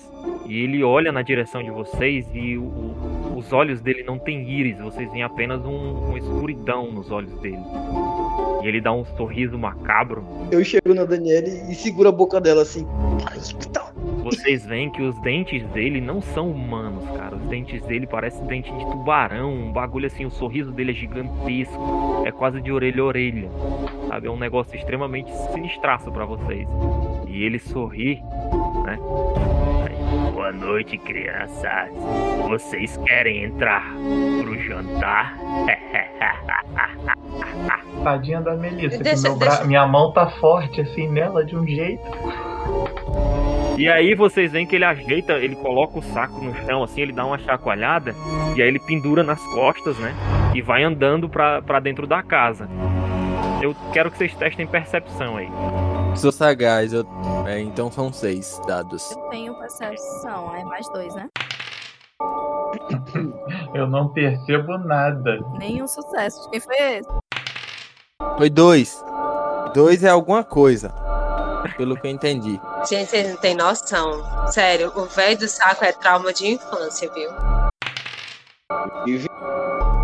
[0.47, 4.41] e ele olha na direção de vocês e o- o- os olhos dele não têm
[4.49, 7.63] íris, vocês veem apenas um, uma escuridão nos olhos dele.
[8.63, 10.23] E ele dá um sorriso macabro.
[10.51, 12.85] Eu chego na Daniele e seguro a boca dela assim.
[14.23, 17.35] Vocês veem que os dentes dele não são humanos, cara.
[17.35, 22.23] Os dentes dele parecem dente de tubarão, um bagulho assim, o sorriso dele é gigantesco,
[22.25, 23.49] é quase de orelha a orelha.
[24.07, 26.67] Sabe, é um negócio extremamente sinistraço pra vocês.
[27.27, 28.21] E ele sorri,
[28.85, 28.97] né?
[30.33, 31.89] Boa noite, crianças.
[32.47, 33.91] Vocês querem entrar
[34.43, 35.35] pro jantar?
[38.03, 41.55] Tadinha da Melissa, que Deixa- meu bra- deixa- minha mão tá forte assim nela de
[41.55, 42.01] um jeito.
[43.77, 47.11] E aí vocês veem que ele ajeita, ele coloca o saco no chão, assim, ele
[47.13, 48.13] dá uma chacoalhada,
[48.55, 50.13] e aí ele pendura nas costas, né?
[50.53, 52.69] E vai andando pra, pra dentro da casa.
[53.61, 55.47] Eu quero que vocês testem percepção aí.
[56.15, 57.05] Sou sagaz, eu...
[57.47, 59.11] é, então são seis dados.
[59.11, 61.27] Eu tenho percepção, é mais dois, né?
[63.73, 65.39] Eu não percebo nada.
[65.57, 66.49] Nenhum sucesso.
[66.49, 67.20] Quem foi esse?
[68.37, 69.03] Foi dois.
[69.73, 70.89] Dois é alguma coisa.
[71.77, 72.59] Pelo que eu entendi.
[72.89, 74.23] Gente, vocês não têm noção.
[74.47, 77.29] Sério, o velho do saco é trauma de infância, viu?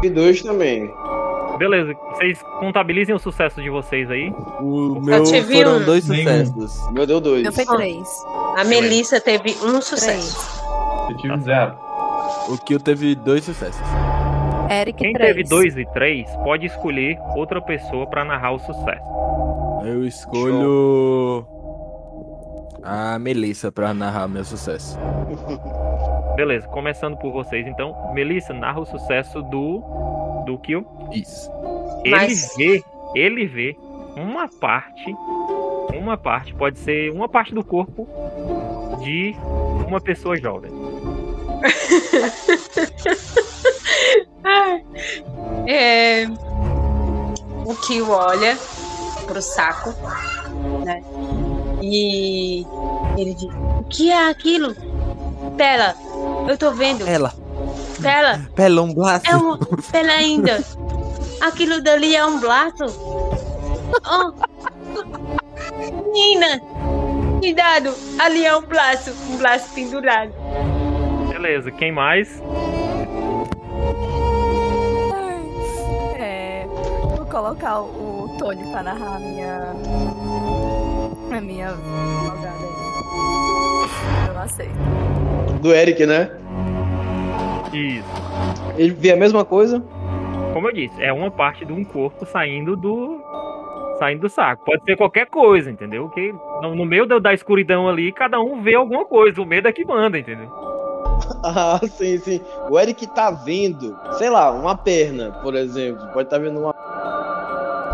[0.03, 0.93] E dois também.
[1.57, 4.31] Beleza, vocês contabilizem o sucesso de vocês aí.
[4.59, 5.83] O meu foram um.
[5.83, 6.45] dois Nenhum.
[6.45, 6.91] sucessos.
[6.91, 7.47] Meu deu dois.
[7.65, 8.07] Três.
[8.55, 10.37] A Melissa teve um sucesso.
[10.37, 11.09] Três.
[11.09, 11.75] Eu tive zero.
[12.49, 13.81] O Kill teve dois sucessos.
[14.69, 15.35] Eric, Quem três.
[15.35, 19.05] teve dois e três pode escolher outra pessoa pra narrar o sucesso.
[19.85, 21.45] Eu escolho
[22.83, 24.97] a Melissa pra narrar meu sucesso.
[26.35, 27.95] Beleza, começando por vocês então.
[28.13, 29.79] Melissa, narra o sucesso do.
[30.45, 30.85] do Kill.
[31.11, 31.51] Isso.
[32.03, 32.81] Ele Mas- vê,
[33.15, 33.75] ele vê
[34.15, 35.15] uma parte,
[35.95, 38.07] uma parte, pode ser uma parte do corpo
[39.03, 39.33] de
[39.87, 40.71] uma pessoa jovem.
[45.69, 46.25] É,
[47.65, 48.57] o Kill olha
[49.25, 49.93] pro saco,
[50.85, 51.03] né?
[51.81, 52.65] E
[53.17, 54.73] ele diz: O que é aquilo?
[55.57, 55.93] Pera,
[56.47, 57.05] eu tô vendo.
[57.05, 57.33] Ela,
[58.01, 59.29] Pera, pelão braço.
[59.29, 59.57] é um.
[59.91, 60.63] Pera ainda.
[61.41, 62.85] Aquilo dali é um braço.
[64.05, 64.33] Oh.
[66.13, 66.61] Menina,
[67.39, 70.31] cuidado, ali é um braço, um braço pendurado.
[71.29, 72.41] Beleza, quem mais?
[77.37, 79.75] Colocar o, Tony pra narrar a minha.
[81.31, 84.27] A minha jogada aí.
[84.27, 84.71] Eu não aceito.
[85.61, 86.31] Do Eric, né?
[87.71, 88.07] Isso.
[88.75, 89.83] Ele vê a mesma coisa.
[90.53, 93.21] Como eu disse, é uma parte de um corpo saindo do.
[93.99, 94.65] saindo do saco.
[94.65, 96.09] Pode ser qualquer coisa, entendeu?
[96.09, 99.39] Que no, no meio da, da escuridão ali, cada um vê alguma coisa.
[99.39, 100.49] O medo é que manda, entendeu?
[101.43, 102.41] Ah, sim, sim.
[102.69, 106.05] O Eric tá vendo, sei lá, uma perna, por exemplo.
[106.13, 106.73] Pode estar vendo uma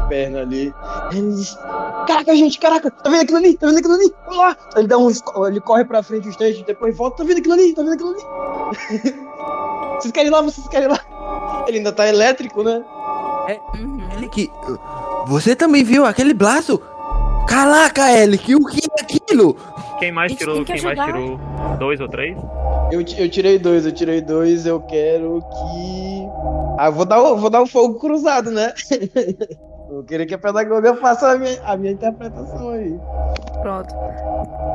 [0.08, 0.74] perna ali.
[1.12, 1.56] Ele diz:
[2.08, 3.58] Caraca, gente, caraca, tá vendo aquilo ali?
[3.58, 4.14] Tá vendo aquilo ali?
[4.26, 4.58] Vamos lá!
[4.76, 5.10] Ele dá um.
[5.48, 7.18] Ele corre pra frente um instante, depois volta.
[7.18, 7.74] Tá vendo aquilo ali?
[7.74, 9.14] Tá vendo aquilo ali?
[10.00, 10.42] vocês querem ir lá?
[10.42, 11.64] Vocês querem ir lá?
[11.68, 12.84] Ele ainda tá elétrico, né?
[13.76, 14.00] Uhum.
[14.18, 14.50] Elick,
[15.28, 16.80] você também viu aquele braço?
[17.48, 19.56] Caraca, Elick, o que é aquilo?
[20.00, 20.64] Quem mais tirou.
[20.66, 21.40] que Quem mais tirou
[21.78, 22.38] dois ou três?
[22.92, 26.28] Eu, eu tirei dois, eu tirei dois, eu quero que.
[26.78, 28.74] Ah, eu vou dar, o- vou dar um fogo cruzado, né?
[29.94, 33.00] Eu queria que a pedagoga faça a minha, a minha interpretação aí.
[33.62, 33.94] Pronto.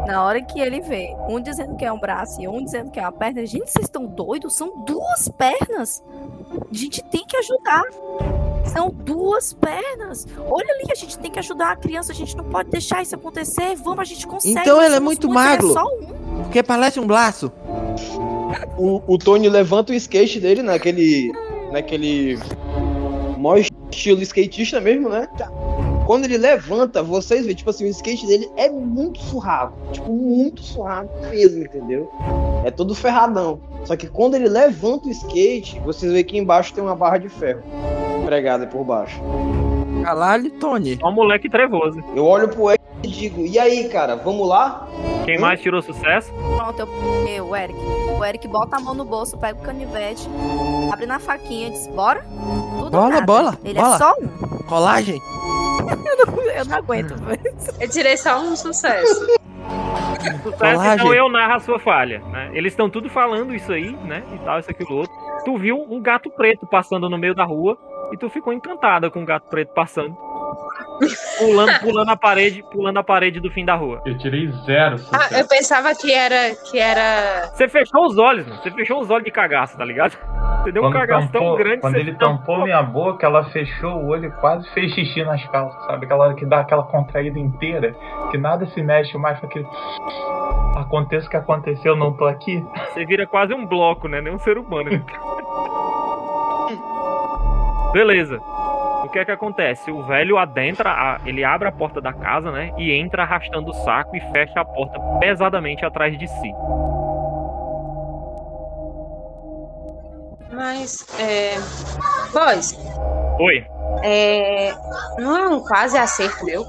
[0.06, 3.00] Na hora que ele vê um dizendo que é um braço e um dizendo que
[3.00, 4.56] é uma perna, gente, vocês estão doidos?
[4.56, 6.02] São duas pernas.
[6.70, 7.82] A gente tem que ajudar.
[8.72, 10.24] São duas pernas.
[10.48, 12.12] Olha ali, a gente tem que ajudar a criança.
[12.12, 13.74] A gente não pode deixar isso acontecer.
[13.74, 14.60] Vamos, a gente consegue.
[14.60, 15.70] Então ele é muito ele magro.
[15.70, 16.42] É só um.
[16.44, 17.50] Porque parece um braço.
[18.78, 21.32] O, o Tony levanta o skate dele naquele.
[21.72, 22.38] naquele.
[23.38, 25.28] Mó estilo skatista mesmo, né?
[26.06, 29.74] Quando ele levanta, vocês veem, tipo assim, o skate dele é muito surrado.
[29.92, 32.10] Tipo, muito surrado mesmo, entendeu?
[32.64, 33.60] É todo ferradão.
[33.84, 37.28] Só que quando ele levanta o skate, vocês veem que embaixo tem uma barra de
[37.28, 37.62] ferro
[38.24, 39.20] pregada por baixo.
[40.08, 40.96] Caralho, Tony.
[40.98, 42.02] Só um moleque trevoso.
[42.16, 44.88] Eu olho pro Eric e digo, e aí, cara, vamos lá?
[45.26, 46.32] Quem mais tirou sucesso?
[46.56, 46.88] Pronto, eu,
[47.28, 47.78] eu, o Eric.
[48.18, 50.26] O Eric bota a mão no bolso, pega o canivete,
[50.90, 52.24] abre na faquinha e diz: Bora?
[52.78, 53.26] Tudo Bola, nada.
[53.26, 53.94] bola, Ele bola.
[53.94, 54.28] é só um.
[54.66, 55.20] Colagem.
[56.56, 57.14] Eu não aguento.
[57.16, 57.40] velho.
[57.78, 59.26] Eu tirei só um sucesso.
[60.42, 60.94] Sucesso, Colagem.
[60.94, 62.50] então eu narro a sua falha, né?
[62.52, 64.22] Eles estão tudo falando isso aí, né?
[64.34, 65.14] E tal, isso, aquilo, outro.
[65.44, 67.78] Tu viu um gato preto passando no meio da rua
[68.12, 70.16] e tu ficou encantada com o gato preto passando.
[71.38, 74.02] Pulando, pulando a parede, pulando a parede do fim da rua.
[74.04, 76.54] Eu tirei zero Ah, eu pensava que era.
[76.68, 77.46] que era.
[77.54, 78.60] Você fechou os olhos, mano.
[78.60, 80.16] Você fechou os olhos de cagaço, tá ligado?
[80.62, 83.92] Você deu um cagaço tão grande quando você ele tampou- tampou minha boca, ela fechou
[84.02, 86.06] o olho e quase fez xixi nas calças, sabe?
[86.06, 87.94] Aquela hora que dá aquela contraída inteira,
[88.32, 89.66] que nada se mexe mais, aquele.
[90.76, 92.64] Aconteça o que aconteceu, não tô aqui.
[92.92, 94.20] Você vira quase um bloco, né?
[94.20, 94.90] Nem um ser humano.
[97.92, 98.38] Beleza.
[99.04, 99.90] O que é que acontece?
[99.90, 102.72] O velho adentra, a- ele abre a porta da casa, né?
[102.76, 106.52] E entra arrastando o saco e fecha a porta pesadamente atrás de si.
[110.52, 111.06] Mas.
[111.18, 111.54] É...
[112.32, 112.78] Boys,
[113.40, 113.66] Oi.
[114.02, 114.74] é...
[115.18, 116.64] não é um quase acerto meu?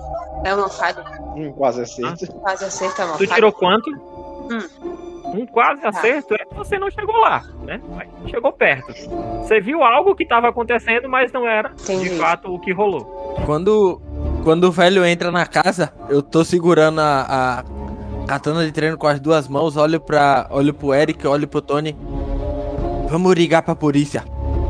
[0.45, 1.03] É uma falha.
[1.35, 2.33] Hum, quase acerto.
[2.39, 3.35] Quase acerto é uma Tu falha.
[3.35, 3.89] tirou quanto?
[4.51, 5.08] Hum.
[5.33, 7.79] Um quase acerto é que você não chegou lá, né?
[7.95, 8.91] Mas chegou perto.
[9.43, 12.17] Você viu algo que estava acontecendo, mas não era de Entendi.
[12.17, 13.35] fato o que rolou.
[13.45, 14.01] Quando,
[14.43, 19.07] quando o velho entra na casa, eu tô segurando a, a katana de treino com
[19.07, 21.95] as duas mãos, olho para olho pro Eric, olho pro Tony.
[23.07, 24.23] Vamos ligar pra polícia.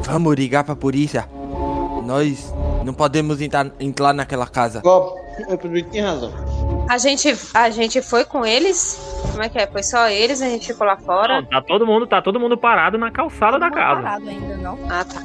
[0.03, 1.27] Vamos ligar pra polícia.
[2.05, 2.53] Nós
[2.85, 4.81] não podemos entrar, entrar naquela casa.
[4.85, 6.31] O Pedro tem razão.
[6.89, 8.99] A gente, a gente foi com eles?
[9.29, 9.67] Como é que é?
[9.67, 11.35] Foi só eles, a gente ficou lá fora?
[11.39, 14.01] Não, tá todo mundo, tá todo mundo parado na calçada da Não casa.
[14.01, 14.79] parado ainda, não.
[14.89, 15.21] Ah, tá.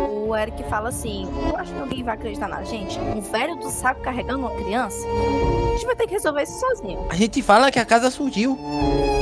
[0.00, 2.98] O Eric fala assim: Eu acho que alguém vai acreditar na gente.
[2.98, 5.06] Um velho do saco carregando uma criança.
[5.06, 7.06] A gente vai ter que resolver isso sozinho.
[7.10, 8.58] A gente fala que a casa surgiu.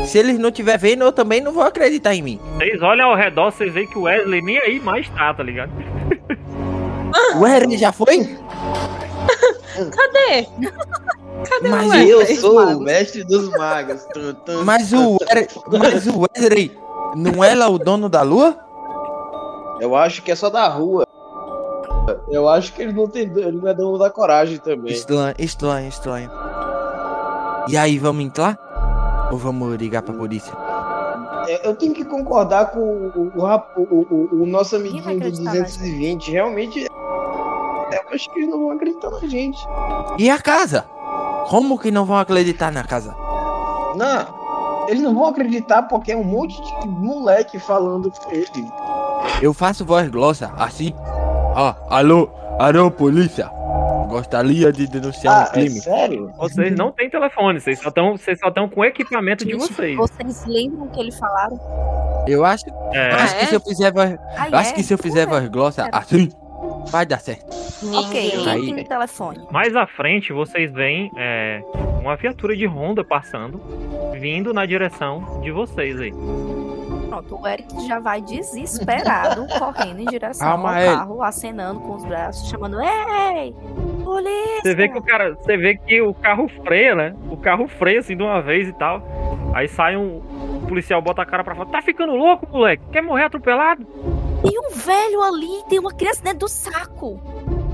[0.07, 2.41] Se eles não estiver vendo, eu também não vou acreditar em mim.
[2.59, 5.73] Vocês olham ao redor, vocês veem que o Wesley nem aí mais tá, tá ligado?
[7.41, 8.19] O Eric já foi?
[9.75, 10.47] Cadê?
[11.49, 12.77] Cadê Mas o Eu sou magos.
[12.77, 14.07] o mestre dos magos.
[14.65, 15.17] Mas o,
[15.79, 16.77] mas o Wesley
[17.17, 18.57] não é lá o dono da lua?
[19.81, 21.05] Eu acho que é só da rua.
[22.31, 23.23] Eu acho que ele não tem.
[23.25, 24.93] Ele não é dono da coragem também.
[24.93, 26.31] Estranho, estranho, estranho.
[27.69, 28.59] E aí, vamos entrar?
[29.33, 30.53] Ou vamos ligar pra polícia?
[31.49, 35.61] É, Eu tenho que concordar com o, o, o, o- nosso amiguinho do acreditar na
[35.63, 36.31] 220.
[36.31, 39.59] Realmente, eu acho que eles não vão acreditar na gente.
[40.19, 40.85] E a casa?
[41.49, 43.15] Como que não vão acreditar na casa?
[43.97, 48.47] Não, eles não vão acreditar porque é um monte de moleque falando com ele.
[49.41, 50.95] Eu faço voz grossa, assim.
[51.55, 53.51] Ah, alô, alô, polícia.
[54.09, 55.81] Gostaria de denunciar Ah, um é crime.
[55.81, 56.33] sério?
[56.37, 59.73] Vocês não têm telefone, vocês só estão vocês só estão com o equipamento de Gente,
[59.73, 59.97] vocês.
[59.97, 61.59] Vocês lembram o que eles falaram?
[62.27, 63.47] Eu acho, É, acho Ah, que é?
[63.49, 64.73] se eu fizer voz, Ah, acho é?
[64.75, 66.31] que se eu fizer voz grossa, assim,
[66.91, 67.45] vai dar certo.
[67.83, 68.31] Ok, Ninguém.
[68.31, 68.75] quem Aí.
[68.75, 69.47] tem telefone?
[69.51, 71.63] mais à frente vocês veem é,
[72.01, 73.61] uma viatura de Honda passando,
[74.19, 76.13] vindo na direção de vocês aí.
[77.09, 80.87] Pronto, o Eric já vai desesperado, correndo em direção Calma, ao ele.
[80.95, 83.55] carro, acenando com os braços, chamando: Ei!
[84.03, 84.63] Polícia!
[84.63, 87.15] Você vê que o cara, você vê que o carro freia, né?
[87.31, 89.03] O carro freia assim de uma vez e tal.
[89.55, 90.23] Aí sai um,
[90.63, 91.69] um policial bota a cara pra fora.
[91.69, 92.83] Tá ficando louco, moleque?
[92.91, 93.87] Quer morrer atropelado?
[94.45, 97.21] E um velho ali tem uma criança dentro do saco.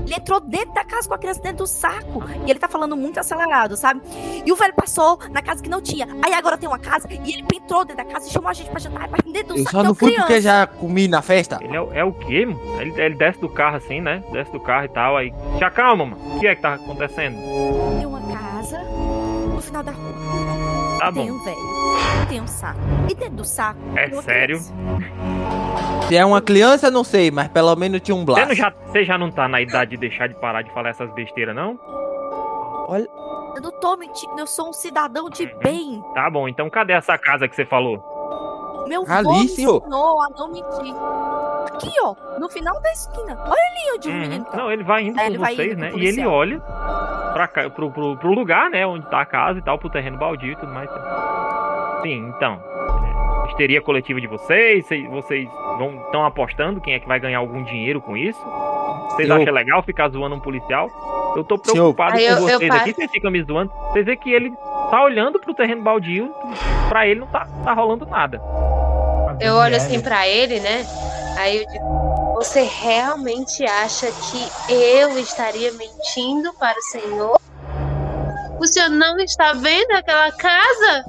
[0.05, 2.23] Ele entrou dentro da casa com a criança dentro do saco.
[2.45, 4.01] E ele tá falando muito acelerado, sabe?
[4.45, 6.07] E o velho passou na casa que não tinha.
[6.23, 8.69] Aí agora tem uma casa e ele entrou dentro da casa e chamou a gente
[8.71, 9.07] pra jantar.
[9.09, 10.27] Mas dentro do Eu saco só tem não fui criança.
[10.27, 11.59] porque já comi na festa.
[11.61, 12.81] Ele é, o- é o quê, mano?
[12.81, 14.23] Ele, ele desce do carro assim, né?
[14.31, 15.15] Desce do carro e tal.
[15.17, 15.31] Aí.
[15.57, 16.35] Se acalma, mano.
[16.35, 17.35] O que é que tá acontecendo?
[17.97, 20.78] Tem uma casa no final da rua.
[20.99, 21.33] Tá tem bom.
[21.37, 21.57] um velho.
[22.27, 22.79] Tem um saco.
[23.09, 23.79] E dentro do saco.
[23.95, 24.57] É tem sério?
[24.59, 26.07] criança.
[26.07, 28.55] Se é uma criança, não sei, mas pelo menos tinha um Você, não blaço.
[28.55, 31.55] já, você já não tá na idade de deixar de parar de falar essas besteiras,
[31.55, 31.79] não?
[33.55, 35.59] Eu não tô mentindo, eu sou um cidadão de Uhum.
[35.59, 36.03] bem.
[36.15, 37.97] Tá bom, então cadê essa casa que você falou?
[38.89, 39.77] Meu Ali, avô me senhor.
[39.77, 40.95] ensinou a não mentir.
[41.73, 43.37] Aqui, ó, no final da esquina.
[43.39, 44.19] Olha ali onde o Uhum.
[44.19, 44.57] menino tá.
[44.57, 45.91] Não, ele vai indo Aí com ele vai vocês, indo né?
[45.95, 46.59] E ele olha
[47.33, 48.85] pra cá, pro, pro, pro lugar, né?
[48.85, 50.89] Onde tá a casa e tal, pro terreno baldio e tudo mais.
[52.01, 52.59] Sim, então.
[53.45, 57.39] é, Histeria coletiva de vocês, cês- vocês vão estão apostando quem é que vai ganhar
[57.39, 58.39] algum dinheiro com isso?
[59.11, 60.87] Vocês Eu- acham legal ficar zoando um policial?
[61.35, 61.93] Eu tô Senhor.
[61.93, 62.81] preocupado Aí com eu- eu vocês paro.
[62.81, 63.71] aqui, vocês ficam me zoando.
[63.91, 64.51] Vocês vê que ele
[64.89, 66.33] tá olhando pro terreno baldio,
[66.87, 68.41] pra ele não tá, tá rolando nada.
[69.39, 70.85] Eu olho assim pra ele, né?
[71.37, 77.39] Aí eu digo: Você realmente acha que eu estaria mentindo para o senhor?
[78.59, 81.05] O senhor não está vendo aquela casa?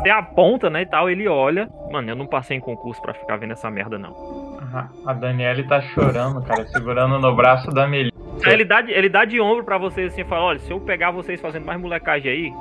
[0.00, 1.68] Você aponta, né, e tal, ele olha.
[1.90, 4.14] Mano, eu não passei em concurso pra ficar vendo essa merda, não.
[5.04, 8.09] A Daniele tá chorando, cara, segurando no braço da Melissa.
[8.46, 10.80] Ele dá, de- ele dá de ombro pra vocês assim e fala: olha, se eu
[10.80, 12.52] pegar vocês fazendo mais molecagem aí,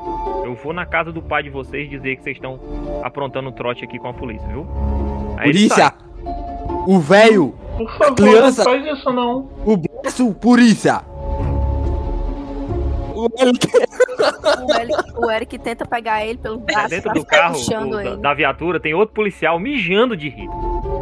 [0.46, 2.60] eu vou na casa do pai de vocês dizer que vocês estão
[3.04, 4.66] aprontando um trote aqui com a polícia, viu?
[5.38, 5.94] Aí Polícia!
[6.88, 7.54] O velho!
[7.78, 9.50] Por favor, Criança- não faz isso não.
[9.66, 11.02] O braço, polícia!
[13.16, 16.66] O Eric O Eric, o Eric tenta pegar ele pelo sai.
[16.66, 18.18] braço, Dentro tá do carro da, ele.
[18.18, 20.48] da viatura tem outro policial mijando de rir.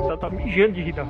[0.07, 0.93] Tá, tá mijando de rir.
[0.93, 1.05] Tá.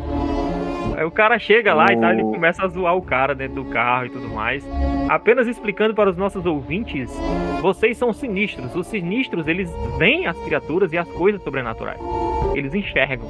[0.98, 3.66] Aí o cara chega lá e tal, ele começa a zoar o cara dentro do
[3.66, 4.68] carro e tudo mais.
[5.08, 7.16] Apenas explicando para os nossos ouvintes,
[7.62, 8.76] vocês são sinistros.
[8.76, 12.00] Os sinistros, eles veem as criaturas e as coisas sobrenaturais.
[12.56, 13.28] Eles enxergam.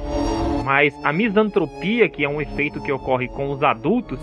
[0.64, 4.18] Mas a misantropia, que é um efeito que ocorre com os adultos,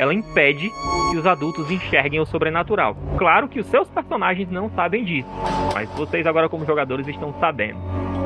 [0.00, 0.68] ela impede
[1.12, 2.96] que os adultos enxerguem o sobrenatural.
[3.16, 5.28] Claro que os seus personagens não sabem disso,
[5.72, 7.78] mas vocês agora como jogadores estão sabendo,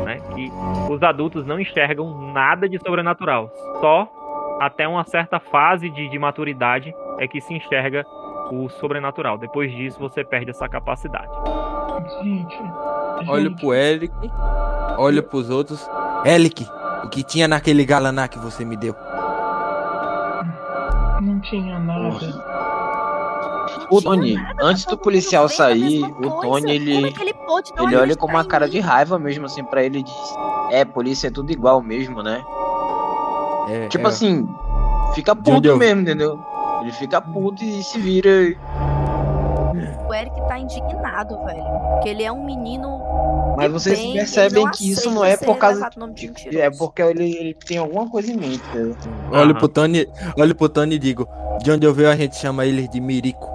[0.06, 0.50] né, que
[0.90, 3.50] os adultos não enxergam nada de sobrenatural.
[3.80, 4.21] Só
[4.60, 8.04] até uma certa fase de, de maturidade é que se enxerga
[8.50, 9.38] o sobrenatural.
[9.38, 11.30] Depois disso você perde essa capacidade.
[12.22, 12.58] Gente.
[13.28, 14.12] Olha pro Eric,
[14.98, 15.88] olha pros outros.
[16.24, 16.66] Eric,
[17.04, 18.94] o que tinha naquele galaná que você me deu?
[21.20, 22.62] Não tinha nada.
[23.90, 26.40] O Tony, antes do policial é sair, o.
[26.40, 29.62] Tony, Como é ele, que ele olha com uma em cara de raiva mesmo, assim,
[29.64, 30.36] pra ele e diz:
[30.70, 32.42] É, polícia é tudo igual mesmo, né?
[33.68, 34.46] É, Tipo é, assim,
[35.14, 36.38] fica puto eu- mesmo, entendeu?
[36.82, 38.28] Ele fica puto e se vira.
[40.08, 41.62] O Eric tá indignado, velho.
[41.94, 43.00] Porque ele é um menino.
[43.56, 45.88] Mas vocês bem, percebem que isso não é por causa.
[46.14, 46.58] de.
[46.58, 48.62] É porque ele, ele tem alguma coisa em mente?
[49.30, 49.54] Olho Aham.
[49.54, 51.28] pro Tony, olho pro Tony e digo,
[51.62, 53.46] de onde eu vejo a gente chama eles de Mirico.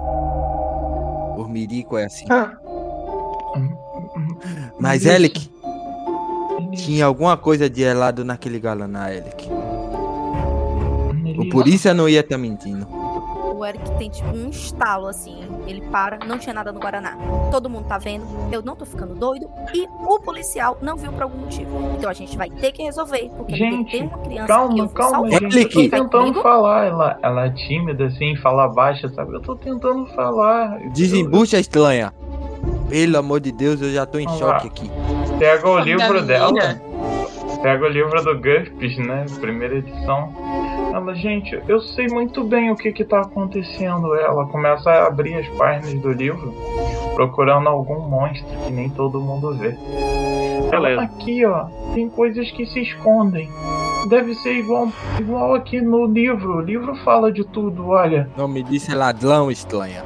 [1.36, 2.26] O Mirico é assim.
[4.80, 5.10] Mas Isso.
[5.10, 5.50] Eric,
[6.76, 9.48] tinha alguma coisa de helado naquele galaná, Eric.
[11.38, 12.86] O polícia não ia estar mentindo.
[13.54, 15.40] O Eric tem tipo um estalo assim.
[15.66, 17.16] Ele para, não tinha nada no Guaraná.
[17.50, 19.48] Todo mundo tá vendo, eu não tô ficando doido.
[19.74, 21.90] E o policial não viu por algum motivo.
[21.96, 23.28] Então a gente vai ter que resolver.
[23.36, 25.56] Porque Gente, tem uma criança que Calma, calma, gente.
[25.58, 26.42] Eu tô tentando Comigo?
[26.42, 26.86] falar.
[26.86, 29.34] Ela, ela é tímida, assim, fala baixo, sabe?
[29.34, 30.80] Eu tô tentando falar.
[30.80, 32.12] Eu- Desembucha estranha.
[32.88, 34.90] Pelo amor de Deus, eu já tô em Olha choque aqui.
[35.38, 36.52] Pega o livro dela.
[37.62, 39.26] Pega o livro do GURPS, né?
[39.40, 40.32] Primeira edição.
[40.98, 44.16] Ela, gente, eu sei muito bem o que que tá acontecendo.
[44.16, 46.52] Ela começa a abrir as páginas do livro,
[47.14, 49.76] procurando algum monstro que nem todo mundo vê.
[50.72, 51.02] Ela, Beleza.
[51.02, 53.48] aqui, ó, tem coisas que se escondem.
[54.08, 54.88] Deve ser igual,
[55.20, 56.56] igual aqui no livro.
[56.56, 58.28] O livro fala de tudo, olha.
[58.36, 60.02] Não me disse ladrão estranha.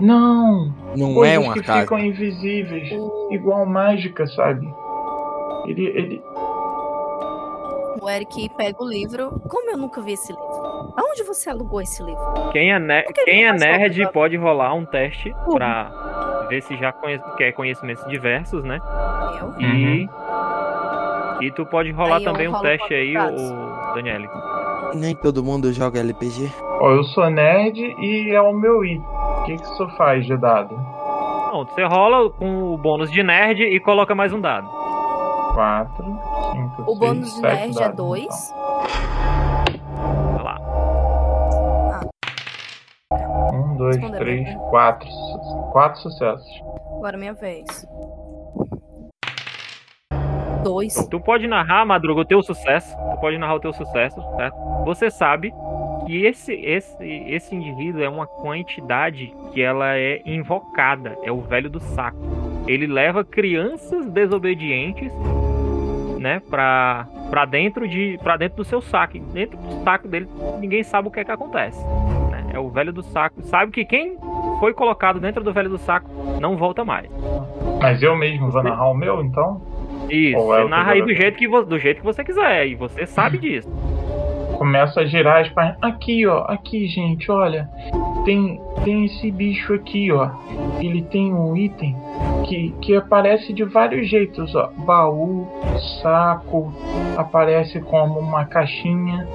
[0.00, 1.82] Não, Não coisas é uma que casa.
[1.82, 2.90] ficam invisíveis,
[3.30, 4.66] igual mágica, sabe?
[5.66, 6.22] Ele, ele,
[8.02, 9.40] O Eric pega o livro.
[9.48, 10.92] Como eu nunca vi esse livro?
[10.96, 12.50] Aonde você alugou esse livro?
[12.52, 15.54] Quem é, ne- que quem é nerd pode rolar um teste Uhum.
[15.54, 18.78] pra ver se já conhece, quer conhecimentos diversos, né?
[19.40, 19.54] Eu?
[19.60, 20.08] E.
[21.40, 24.28] E tu pode rolar Aí também um teste quatro aí, o Daniele.
[24.94, 26.50] Nem todo mundo joga LPG.
[26.80, 28.98] Ó, eu sou nerd e é o meu I.
[28.98, 30.74] O que, que isso faz de dado?
[30.74, 34.68] Não, você rola com o bônus de nerd e coloca mais um dado.
[35.54, 36.04] 4,
[36.52, 38.54] 5, O bônus de nerd é 2.
[40.34, 40.58] Vai lá.
[43.52, 44.58] 1, 2, Respondeu, 3, né?
[44.70, 45.08] 4.
[45.72, 46.62] 4 sucessos.
[46.96, 47.86] Agora minha vez.
[50.62, 50.94] Dois.
[51.10, 52.96] Tu pode narrar, Madruga, o teu sucesso.
[52.96, 54.56] Tu pode narrar o teu sucesso, certo?
[54.84, 55.52] Você sabe
[56.06, 61.16] que esse, esse, esse indivíduo é uma quantidade que ela é invocada.
[61.22, 62.18] É o velho do saco.
[62.66, 65.12] Ele leva crianças desobedientes,
[66.22, 69.18] né, pra, pra, dentro, de, pra dentro do seu saco.
[69.18, 70.28] Dentro do saco dele,
[70.60, 71.84] ninguém sabe o que é que acontece.
[72.30, 72.46] né?
[72.54, 73.42] É o velho do saco.
[73.42, 74.16] Sabe que quem
[74.60, 76.08] foi colocado dentro do velho do saco
[76.40, 77.10] não volta mais.
[77.80, 79.60] Mas eu mesmo vou narrar o meu, então?
[80.08, 82.74] Isso, Ou é você narra aí do jeito, que do jeito que você quiser, e
[82.74, 83.68] você sabe disso.
[84.56, 85.78] Começa a girar as páginas.
[85.82, 86.44] Aqui, ó.
[86.46, 87.68] Aqui, gente, olha.
[88.24, 90.30] Tem, tem esse bicho aqui, ó.
[90.80, 91.96] Ele tem um item
[92.44, 94.72] que, que aparece de vários jeitos, ó.
[94.84, 95.46] Baú,
[96.02, 96.72] saco,
[97.16, 99.26] aparece como uma caixinha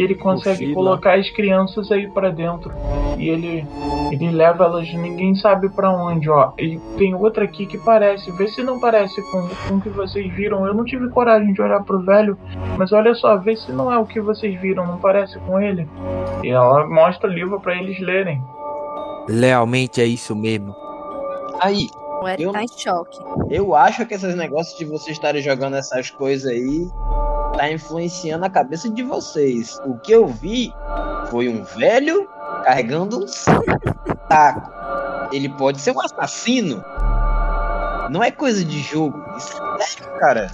[0.00, 0.74] que ele consegue Mochila.
[0.74, 2.72] colocar as crianças aí pra dentro.
[3.18, 3.66] E ele
[4.10, 6.52] ele leva elas, ninguém sabe pra onde, ó.
[6.58, 10.32] E tem outra aqui que parece, vê se não parece com, com o que vocês
[10.32, 10.66] viram.
[10.66, 12.36] Eu não tive coragem de olhar pro velho,
[12.78, 15.86] mas olha só, vê se não é o que vocês viram, não parece com ele.
[16.42, 18.42] E ela mostra o livro pra eles lerem.
[19.28, 20.74] Realmente é isso mesmo.
[21.60, 21.88] Aí,
[22.22, 23.18] O Eric Eu- tá em choque.
[23.50, 26.86] eu acho que esses negócios de vocês estarem jogando essas coisas aí
[27.56, 29.80] tá influenciando a cabeça de vocês.
[29.84, 30.72] O que eu vi
[31.30, 32.28] foi um velho
[32.64, 34.70] carregando um saco.
[35.32, 36.84] Ele pode ser um assassino.
[38.10, 39.22] Não é coisa de jogo.
[39.36, 40.50] Isso é sério, cara.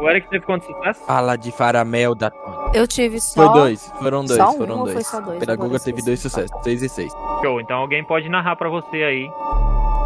[0.00, 1.00] O Eric teve quanto sucesso?
[1.06, 2.30] Fala de faramel da
[2.72, 3.46] Eu tive só.
[3.46, 4.92] Foi dois, foram dois, Só um foram ou dois.
[4.92, 5.38] foi só dois?
[5.38, 7.12] Pedagoga Agora teve dois sucessos, seis e seis.
[7.42, 9.30] Show, então alguém pode narrar pra você aí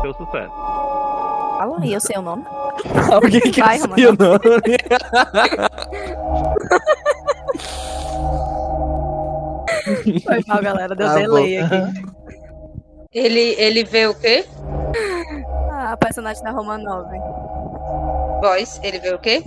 [0.03, 0.53] seu sucesso.
[1.59, 2.45] Fala aí, eu sei o nome.
[3.13, 4.39] Alguém que Vai, sei o nome.
[10.25, 10.95] Foi mal, galera.
[10.95, 11.67] Deu Tá delay bom.
[11.67, 12.03] aqui.
[13.15, 14.45] Ele, ele vê o quê?
[15.71, 17.19] Ah, a personagem da Roma 9.
[18.41, 19.43] Voz, ele vê o quê?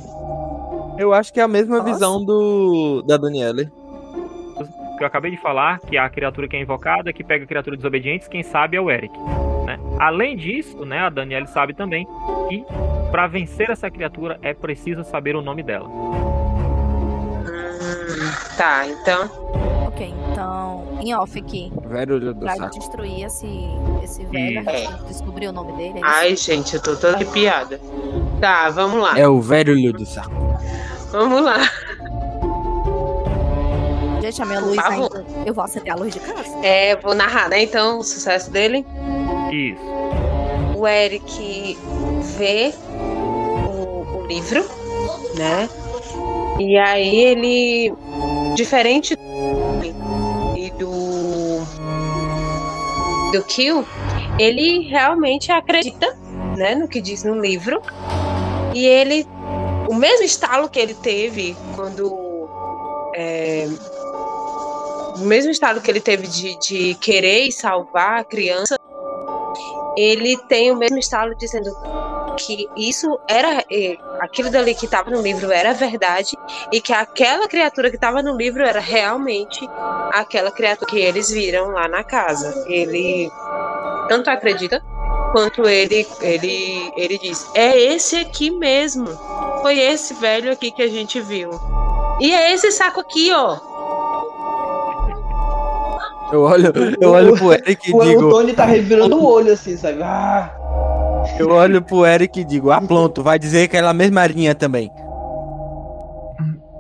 [0.98, 1.92] Eu acho que é a mesma Nossa.
[1.94, 3.70] visão do da Daniele.
[4.98, 7.76] que eu acabei de falar, que a criatura que é invocada, que pega a criatura
[7.78, 9.14] desobedientes, quem sabe é o Eric.
[9.66, 9.80] Né?
[10.00, 12.08] Além disso, né, a Danielle sabe também
[12.50, 12.66] que
[13.12, 15.88] para vencer essa criatura é preciso saber o nome dela.
[15.90, 16.12] Hum,
[18.58, 19.30] tá, então.
[19.88, 21.72] Ok, então, em off aqui.
[21.86, 22.80] Velho olho do Pra saco.
[22.80, 23.48] destruir esse,
[24.04, 25.94] esse velho, gente descobrir o nome dele.
[25.96, 26.06] É isso?
[26.06, 27.80] Ai, gente, eu tô toda arrepiada.
[28.40, 29.18] Tá, vamos lá.
[29.20, 30.32] É o velho olho do saco.
[31.12, 31.58] Vamos lá.
[34.22, 35.10] Gente, a minha luz favor.
[35.18, 35.26] ainda.
[35.46, 36.44] Eu vou acender a luz de casa.
[36.64, 37.64] É, vou narrar, né?
[37.64, 38.86] Então, o sucesso dele.
[39.52, 39.84] Isso.
[40.78, 41.78] O Eric
[42.38, 44.66] vê o, o livro,
[45.36, 45.70] né?
[46.60, 47.94] E aí ele,
[48.56, 49.18] diferente
[50.56, 51.62] e do
[53.32, 53.86] do Kill,
[54.38, 56.18] ele realmente acredita,
[56.58, 57.82] né, no que diz no livro.
[58.74, 59.26] E ele,
[59.90, 62.50] o mesmo estalo que ele teve quando
[63.16, 63.68] é,
[65.16, 68.76] o mesmo estado que ele teve de, de querer salvar a criança,
[69.98, 71.72] ele tem o mesmo estado dizendo
[72.38, 73.64] que isso era
[74.20, 76.38] aquilo dali que estava no livro era verdade
[76.72, 79.68] e que aquela criatura que estava no livro era realmente
[80.14, 82.66] aquela criatura que eles viram lá na casa.
[82.68, 83.30] Ele
[84.08, 84.82] tanto acredita
[85.32, 89.08] quanto ele ele ele diz: "É esse aqui mesmo.
[89.62, 91.52] Foi esse velho aqui que a gente viu.
[92.20, 93.71] E é esse saco aqui, ó.
[96.32, 99.52] Eu olho, eu olho pro Eric e O, o digo, Tony tá revirando o olho
[99.52, 100.02] assim, sabe?
[100.02, 100.56] Ah,
[101.38, 104.22] eu olho pro Eric e digo, ah, pronto, vai dizer que ela é a mesma
[104.22, 104.92] arinha também.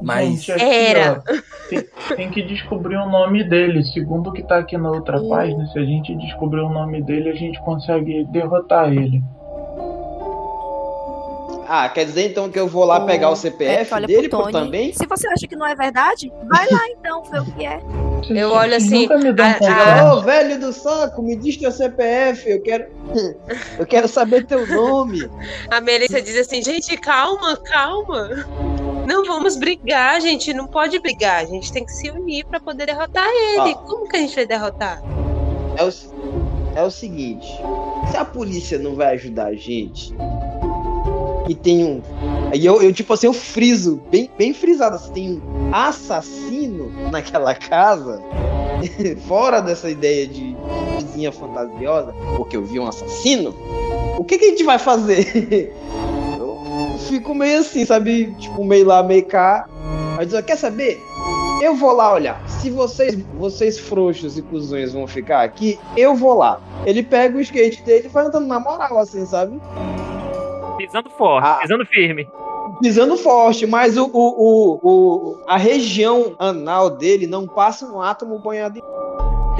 [0.01, 1.23] Mas Gente, aqui, Era.
[1.27, 1.33] ó,
[1.69, 1.85] tem,
[2.15, 3.83] tem que descobrir o nome dele.
[3.83, 7.29] Segundo o que tá aqui na outra página, se a gente descobrir o nome dele,
[7.29, 9.21] a gente consegue derrotar ele.
[11.73, 14.51] Ah, quer dizer então que eu vou lá pegar o É, CPF olha dele pro
[14.51, 14.91] também?
[14.91, 17.79] Se você acha que não é verdade, vai lá então, ver o que é.
[18.29, 20.13] Eu olho assim, Nunca me a-.
[20.13, 22.87] Ô, velho do saco, me diz teu CPF, eu quero.
[23.79, 25.29] Eu quero saber teu nome.
[25.69, 28.45] A Melissa diz assim, gente, calma, calma.
[29.07, 30.53] Não vamos brigar, gente.
[30.53, 31.41] Não pode brigar.
[31.41, 33.75] A gente tem que se unir pra poder derrotar ele.
[33.75, 33.75] Ó.
[33.75, 35.01] Como que a gente vai derrotar?
[35.77, 35.89] É o,
[36.75, 37.47] é o seguinte:
[38.11, 40.13] se a polícia não vai ajudar a gente,
[41.47, 42.01] e tem um.
[42.51, 47.55] Aí eu, eu tipo assim, eu friso, bem, bem frisado, assim, tem um assassino naquela
[47.55, 48.21] casa,
[49.27, 50.55] fora dessa ideia de
[50.97, 53.55] vizinha fantasiosa, porque eu vi um assassino,
[54.17, 55.73] o que, que a gente vai fazer?
[56.37, 58.33] Eu fico meio assim, sabe?
[58.37, 59.67] Tipo, meio lá, meio cá.
[60.17, 61.01] Aí diz, quer saber?
[61.61, 62.41] Eu vou lá olhar.
[62.47, 66.61] Se vocês, vocês frouxos e cuzões vão ficar aqui, eu vou lá.
[66.85, 69.59] Ele pega o skate dele e vai andando na moral, assim, sabe?
[70.77, 71.57] Pisando forte, Ah.
[71.61, 72.27] pisando firme.
[72.81, 78.39] Pisando forte, mas o, o, o, o- a região anal dele não passa um átomo
[78.39, 78.81] banhado em.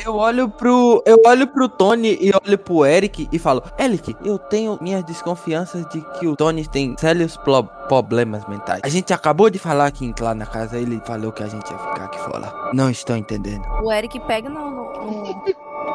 [0.05, 1.03] eu olho pro.
[1.05, 5.86] Eu olho pro Tony e olho pro Eric e falo, Eric, eu tenho minhas desconfianças
[5.89, 8.82] de que o Tony tem sérios plo- problemas mentais.
[8.84, 11.78] A gente acabou de falar aqui lá na casa, ele falou que a gente ia
[11.78, 12.51] ficar aqui fora.
[12.74, 13.64] Não estou entendendo.
[13.84, 14.72] O Eric pega no.
[14.72, 15.43] no- no-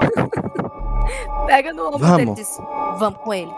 [1.47, 2.17] pega no ombro Vamos.
[2.19, 2.59] dele e diz:
[2.99, 3.51] Vamos com ele.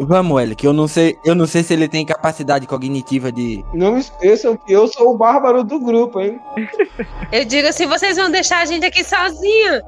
[0.00, 3.64] Vamos, Eric, eu não sei, eu não sei se ele tem capacidade cognitiva de.
[3.74, 6.40] Não esqueçam que eu sou o bárbaro do grupo, hein?
[7.32, 9.82] Eu digo assim, vocês vão deixar a gente aqui sozinha.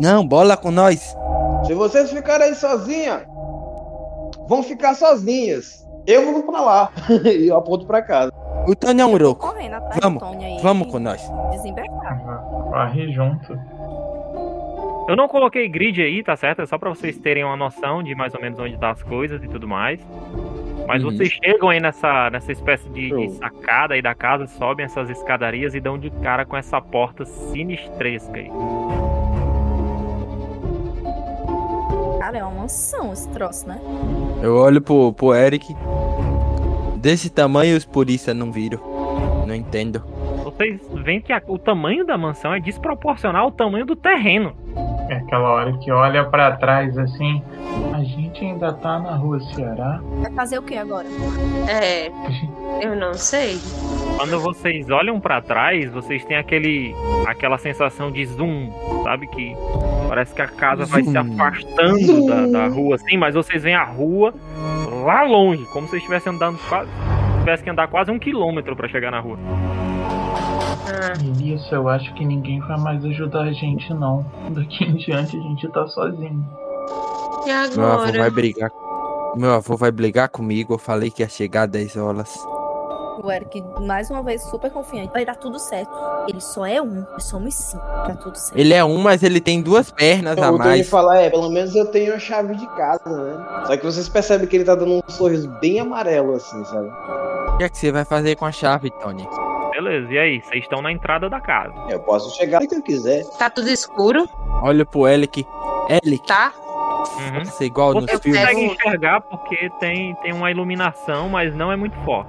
[0.00, 1.16] Não, bola com nós.
[1.66, 3.26] Se vocês ficarem aí sozinha,
[4.48, 5.86] vão ficar sozinhas.
[6.06, 6.90] Eu vou pra lá.
[7.24, 8.32] e eu aponto pra casa.
[8.66, 9.52] O Tony é um louco.
[10.02, 10.22] Vamos.
[10.62, 11.22] Vamos com nós.
[11.50, 12.18] Desembarcar.
[12.70, 13.58] Corre junto.
[15.08, 16.60] Eu não coloquei grid aí, tá certo?
[16.60, 19.42] É só pra vocês terem uma noção de mais ou menos onde tá as coisas
[19.42, 19.98] e tudo mais.
[20.86, 21.10] Mas Uhum.
[21.10, 25.74] vocês chegam aí nessa, nessa espécie de, de sacada aí da casa, sobem essas escadarias
[25.74, 28.50] e dão de cara com essa porta sinistresca aí.
[32.18, 33.80] Cara, é uma mansão esse troço, né?
[34.42, 35.74] Eu olho pro, pro Eric.
[36.96, 38.80] Desse tamanho os polícia não viram.
[39.46, 40.02] Não entendo.
[40.58, 44.52] Vocês veem que a- o tamanho da mansão é desproporcional ao tamanho do terreno.
[45.08, 47.40] É aquela hora que olha pra trás assim.
[47.94, 50.00] A gente ainda tá na rua Ceará.
[50.20, 51.06] Vai fazer o que agora?
[51.68, 52.08] É,
[52.84, 53.56] eu não sei.
[54.16, 56.92] Quando vocês olham pra trás, vocês têm aquele
[57.26, 58.70] aquela sensação de zoom,
[59.04, 59.54] sabe que
[60.08, 61.34] parece que a casa vai se Zoom.
[61.34, 64.34] afastando da, da rua assim, mas vocês veem a rua
[65.04, 66.90] lá longe, como se vocês estivessem andando quase
[67.38, 69.38] tivesse que andar quase um quilômetro pra chegar na rua.
[71.58, 74.24] Melissa, eu acho que ninguém vai mais ajudar a gente não.
[74.50, 76.46] Daqui em diante a gente tá sozinho.
[77.44, 78.18] e Meu avô agora?
[78.18, 78.70] vai brigar.
[79.36, 80.74] Meu avô vai brigar comigo.
[80.74, 82.38] Eu falei que ia chegar às 10 horas.
[83.22, 85.12] O Eric, mais uma vez, super confiante.
[85.12, 85.90] Vai dar tudo certo.
[86.28, 87.04] Ele só é um.
[87.18, 87.82] Somos cinco.
[87.84, 88.56] Tá tudo certo.
[88.56, 90.88] Ele é um, mas ele tem duas pernas a o Tony mais.
[90.88, 93.64] fala, é, pelo menos eu tenho a chave de casa, né?
[93.66, 96.88] Só que vocês percebem que ele tá dando um sorriso bem amarelo, assim, sabe?
[97.54, 99.26] O que é que você vai fazer com a chave, Tony?
[99.78, 100.40] Beleza, e aí?
[100.40, 101.72] Vocês estão na entrada da casa.
[101.88, 103.24] Eu posso chegar que eu quiser.
[103.38, 104.28] Tá tudo escuro,
[104.60, 105.46] Olha pro Elic.
[106.02, 106.52] Elic, tá?
[106.56, 107.44] Uhum.
[107.44, 108.40] você igual nos Você Eu filmes.
[108.40, 112.28] consegue enxergar porque tem, tem uma iluminação, mas não é muito forte.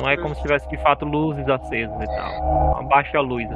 [0.00, 2.74] Não é como se tivesse de fato luzes acesas e tal.
[2.74, 3.48] Uma baixa luz.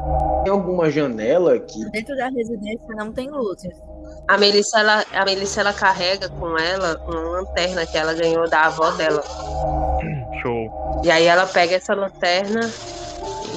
[0.42, 1.88] Tem alguma janela aqui?
[1.92, 3.72] Dentro da residência não tem luzes.
[4.26, 8.62] A Melissa, ela, a Melissa, ela carrega com ela uma lanterna que ela ganhou da
[8.62, 9.22] avó dela.
[10.42, 11.00] Show.
[11.04, 12.68] E aí ela pega essa lanterna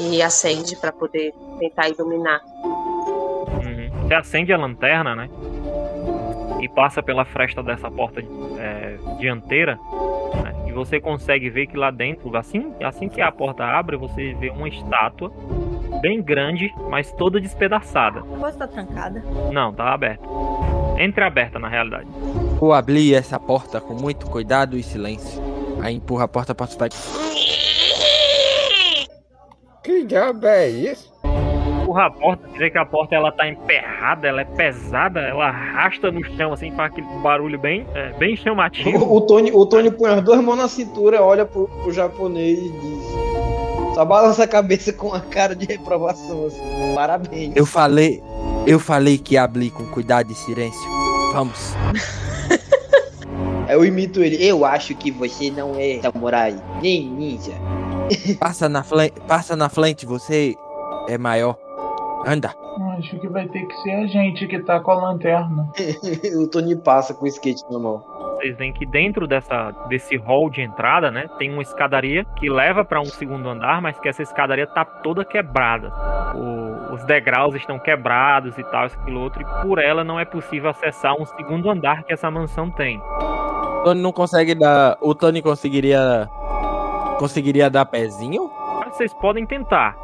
[0.09, 2.41] e acende pra poder tentar iluminar.
[2.63, 4.07] Uhum.
[4.07, 5.29] Você acende a lanterna, né?
[6.61, 8.21] E passa pela fresta dessa porta
[8.59, 9.77] é, dianteira.
[10.43, 10.53] né?
[10.67, 14.49] E você consegue ver que lá dentro, assim, assim que a porta abre, você vê
[14.49, 15.31] uma estátua
[16.01, 18.19] bem grande, mas toda despedaçada.
[18.19, 19.23] A porta tá trancada.
[19.51, 20.23] Não, tá aberta.
[20.97, 22.07] Entreaberta, na realidade.
[22.59, 25.41] Vou abrir essa porta com muito cuidado e silêncio.
[25.81, 26.93] Aí empurra a porta pra trás.
[29.85, 31.13] Que diabo é isso?
[31.83, 35.49] Empurra a porta, você vê que a porta ela tá emperrada, ela é pesada, ela
[35.49, 39.05] arrasta no chão, assim, faz aquele barulho bem, é, bem chamativo.
[39.05, 42.57] O, o Tony, o Tony põe as duas mãos na cintura, olha pro, pro japonês
[42.57, 43.93] e diz.
[43.93, 46.95] Só balança a cabeça com a cara de reprovação, assim.
[46.95, 47.55] Parabéns.
[47.55, 48.23] Eu falei.
[48.65, 50.89] Eu falei que ia abrir com cuidado e silêncio.
[51.31, 51.75] Vamos.
[53.69, 54.43] Eu imito ele.
[54.43, 57.53] Eu acho que você não é samurai, nem ninja.
[58.39, 59.19] Passa na frente.
[59.21, 60.55] Passa na frente, você
[61.07, 61.57] é maior.
[62.25, 62.53] Anda.
[62.97, 65.69] Acho que vai ter que ser a gente que tá com a lanterna.
[66.41, 68.03] o Tony passa com o skate na mão.
[68.37, 72.83] Vocês veem que dentro dessa, desse hall de entrada, né, tem uma escadaria que leva
[72.83, 75.91] para um segundo andar, mas que essa escadaria tá toda quebrada.
[76.35, 80.25] O- os degraus estão quebrados e tal, isso, aquilo outro, e por ela não é
[80.25, 82.99] possível acessar um segundo andar que essa mansão tem.
[82.99, 84.97] O Tony não consegue dar.
[84.99, 86.27] O Tony conseguiria.
[87.17, 88.51] Conseguiria dar pezinho?
[88.79, 89.95] Mas Vocês podem tentar,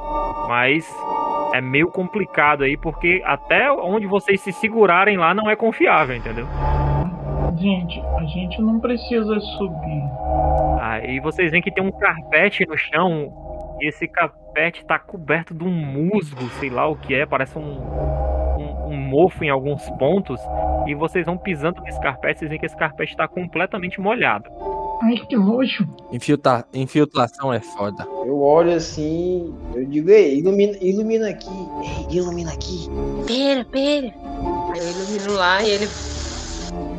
[0.47, 0.87] mas
[1.53, 6.47] é meio complicado aí, porque até onde vocês se segurarem lá não é confiável, entendeu?
[7.57, 10.03] Gente, a gente não precisa subir.
[10.79, 13.77] Aí vocês veem que tem um carpete no chão.
[13.79, 17.61] E esse carpete tá coberto de um musgo, sei lá o que é, parece um,
[17.61, 20.39] um, um mofo em alguns pontos.
[20.87, 24.49] E vocês vão pisando nesse carpete, vocês veem que esse carpete tá completamente molhado.
[25.01, 25.87] Ai, que nojo.
[26.11, 26.65] Infiltra...
[26.73, 28.07] Infiltração é foda.
[28.25, 31.49] Eu olho assim, eu digo, ei, ilumina, ilumina aqui.
[32.09, 32.87] Ei, ilumina aqui.
[33.25, 34.13] Pera, pera.
[34.71, 35.89] Aí eu ilumino lá e ele.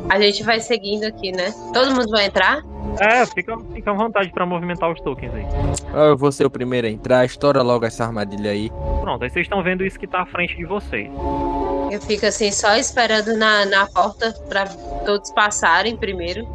[0.09, 1.53] A gente vai seguindo aqui, né?
[1.73, 2.61] Todo mundo vai entrar?
[2.99, 5.45] É, fica, fica à vontade pra movimentar os tokens aí.
[5.93, 7.25] Eu vou ser o primeiro a entrar.
[7.25, 8.69] Estoura logo essa armadilha aí.
[9.01, 11.09] Pronto, aí vocês estão vendo isso que tá à frente de vocês.
[11.89, 14.65] Eu fico assim, só esperando na, na porta pra
[15.05, 16.45] todos passarem primeiro.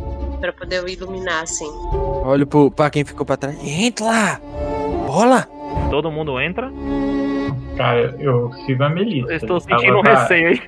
[0.41, 1.71] Pra poder iluminar, assim.
[2.25, 3.59] Olha pro, pra quem ficou pra trás.
[3.63, 4.41] Entra lá!
[5.07, 5.49] Bola!
[5.91, 6.71] Todo mundo entra.
[7.77, 9.31] Cara, eu sigo a Melissa.
[9.31, 10.63] Eu estou sentindo um receio aí.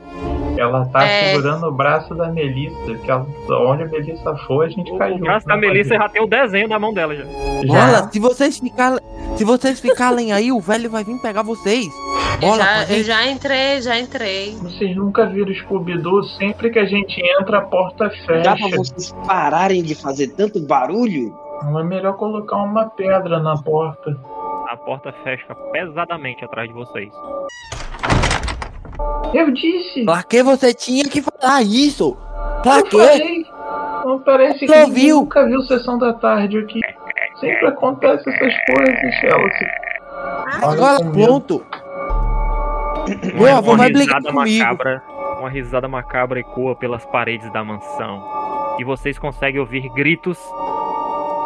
[0.60, 1.30] Ela tá É.
[1.30, 2.94] segurando o braço da Melissa.
[3.02, 3.26] Que ela,
[3.66, 5.24] onde a Melissa for, a gente O, cai o junto.
[5.24, 7.24] braço da Melissa já tem o desenho na mão dela já.
[7.66, 8.08] Bola!
[8.12, 8.98] Se vocês ficarem.
[9.36, 11.86] Se vocês ficarem aí, o velho vai vir pegar vocês.
[12.42, 14.54] Eu Bola, já, eu já entrei, já entrei.
[14.60, 16.22] Vocês nunca viram Scooby-Doo?
[16.24, 18.76] Sempre que a gente entra, a porta Dá pra fecha.
[18.76, 21.34] vocês pararem de fazer tanto barulho?
[21.62, 24.14] Não é melhor colocar uma pedra na porta.
[24.68, 27.10] A porta fecha pesadamente atrás de vocês.
[29.32, 30.04] Eu disse!
[30.04, 32.16] Pra que você tinha que falar isso?
[32.62, 32.96] Pra Eu quê?
[32.98, 33.46] falei!
[34.04, 35.20] Não parece que viu?
[35.20, 36.80] nunca viu Sessão da Tarde aqui.
[37.38, 39.70] Sempre acontece essas coisas, Chelsea.
[40.62, 41.64] Olha Agora pronto.
[43.34, 44.58] Meu avô vai brigar risada comigo.
[44.64, 45.02] macabra,
[45.38, 48.22] uma risada macabra ecoa pelas paredes da mansão.
[48.78, 50.38] E vocês conseguem ouvir gritos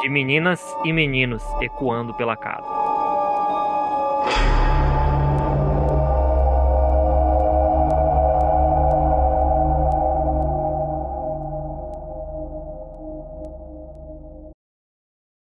[0.01, 2.67] de meninas e meninos ecoando pela casa.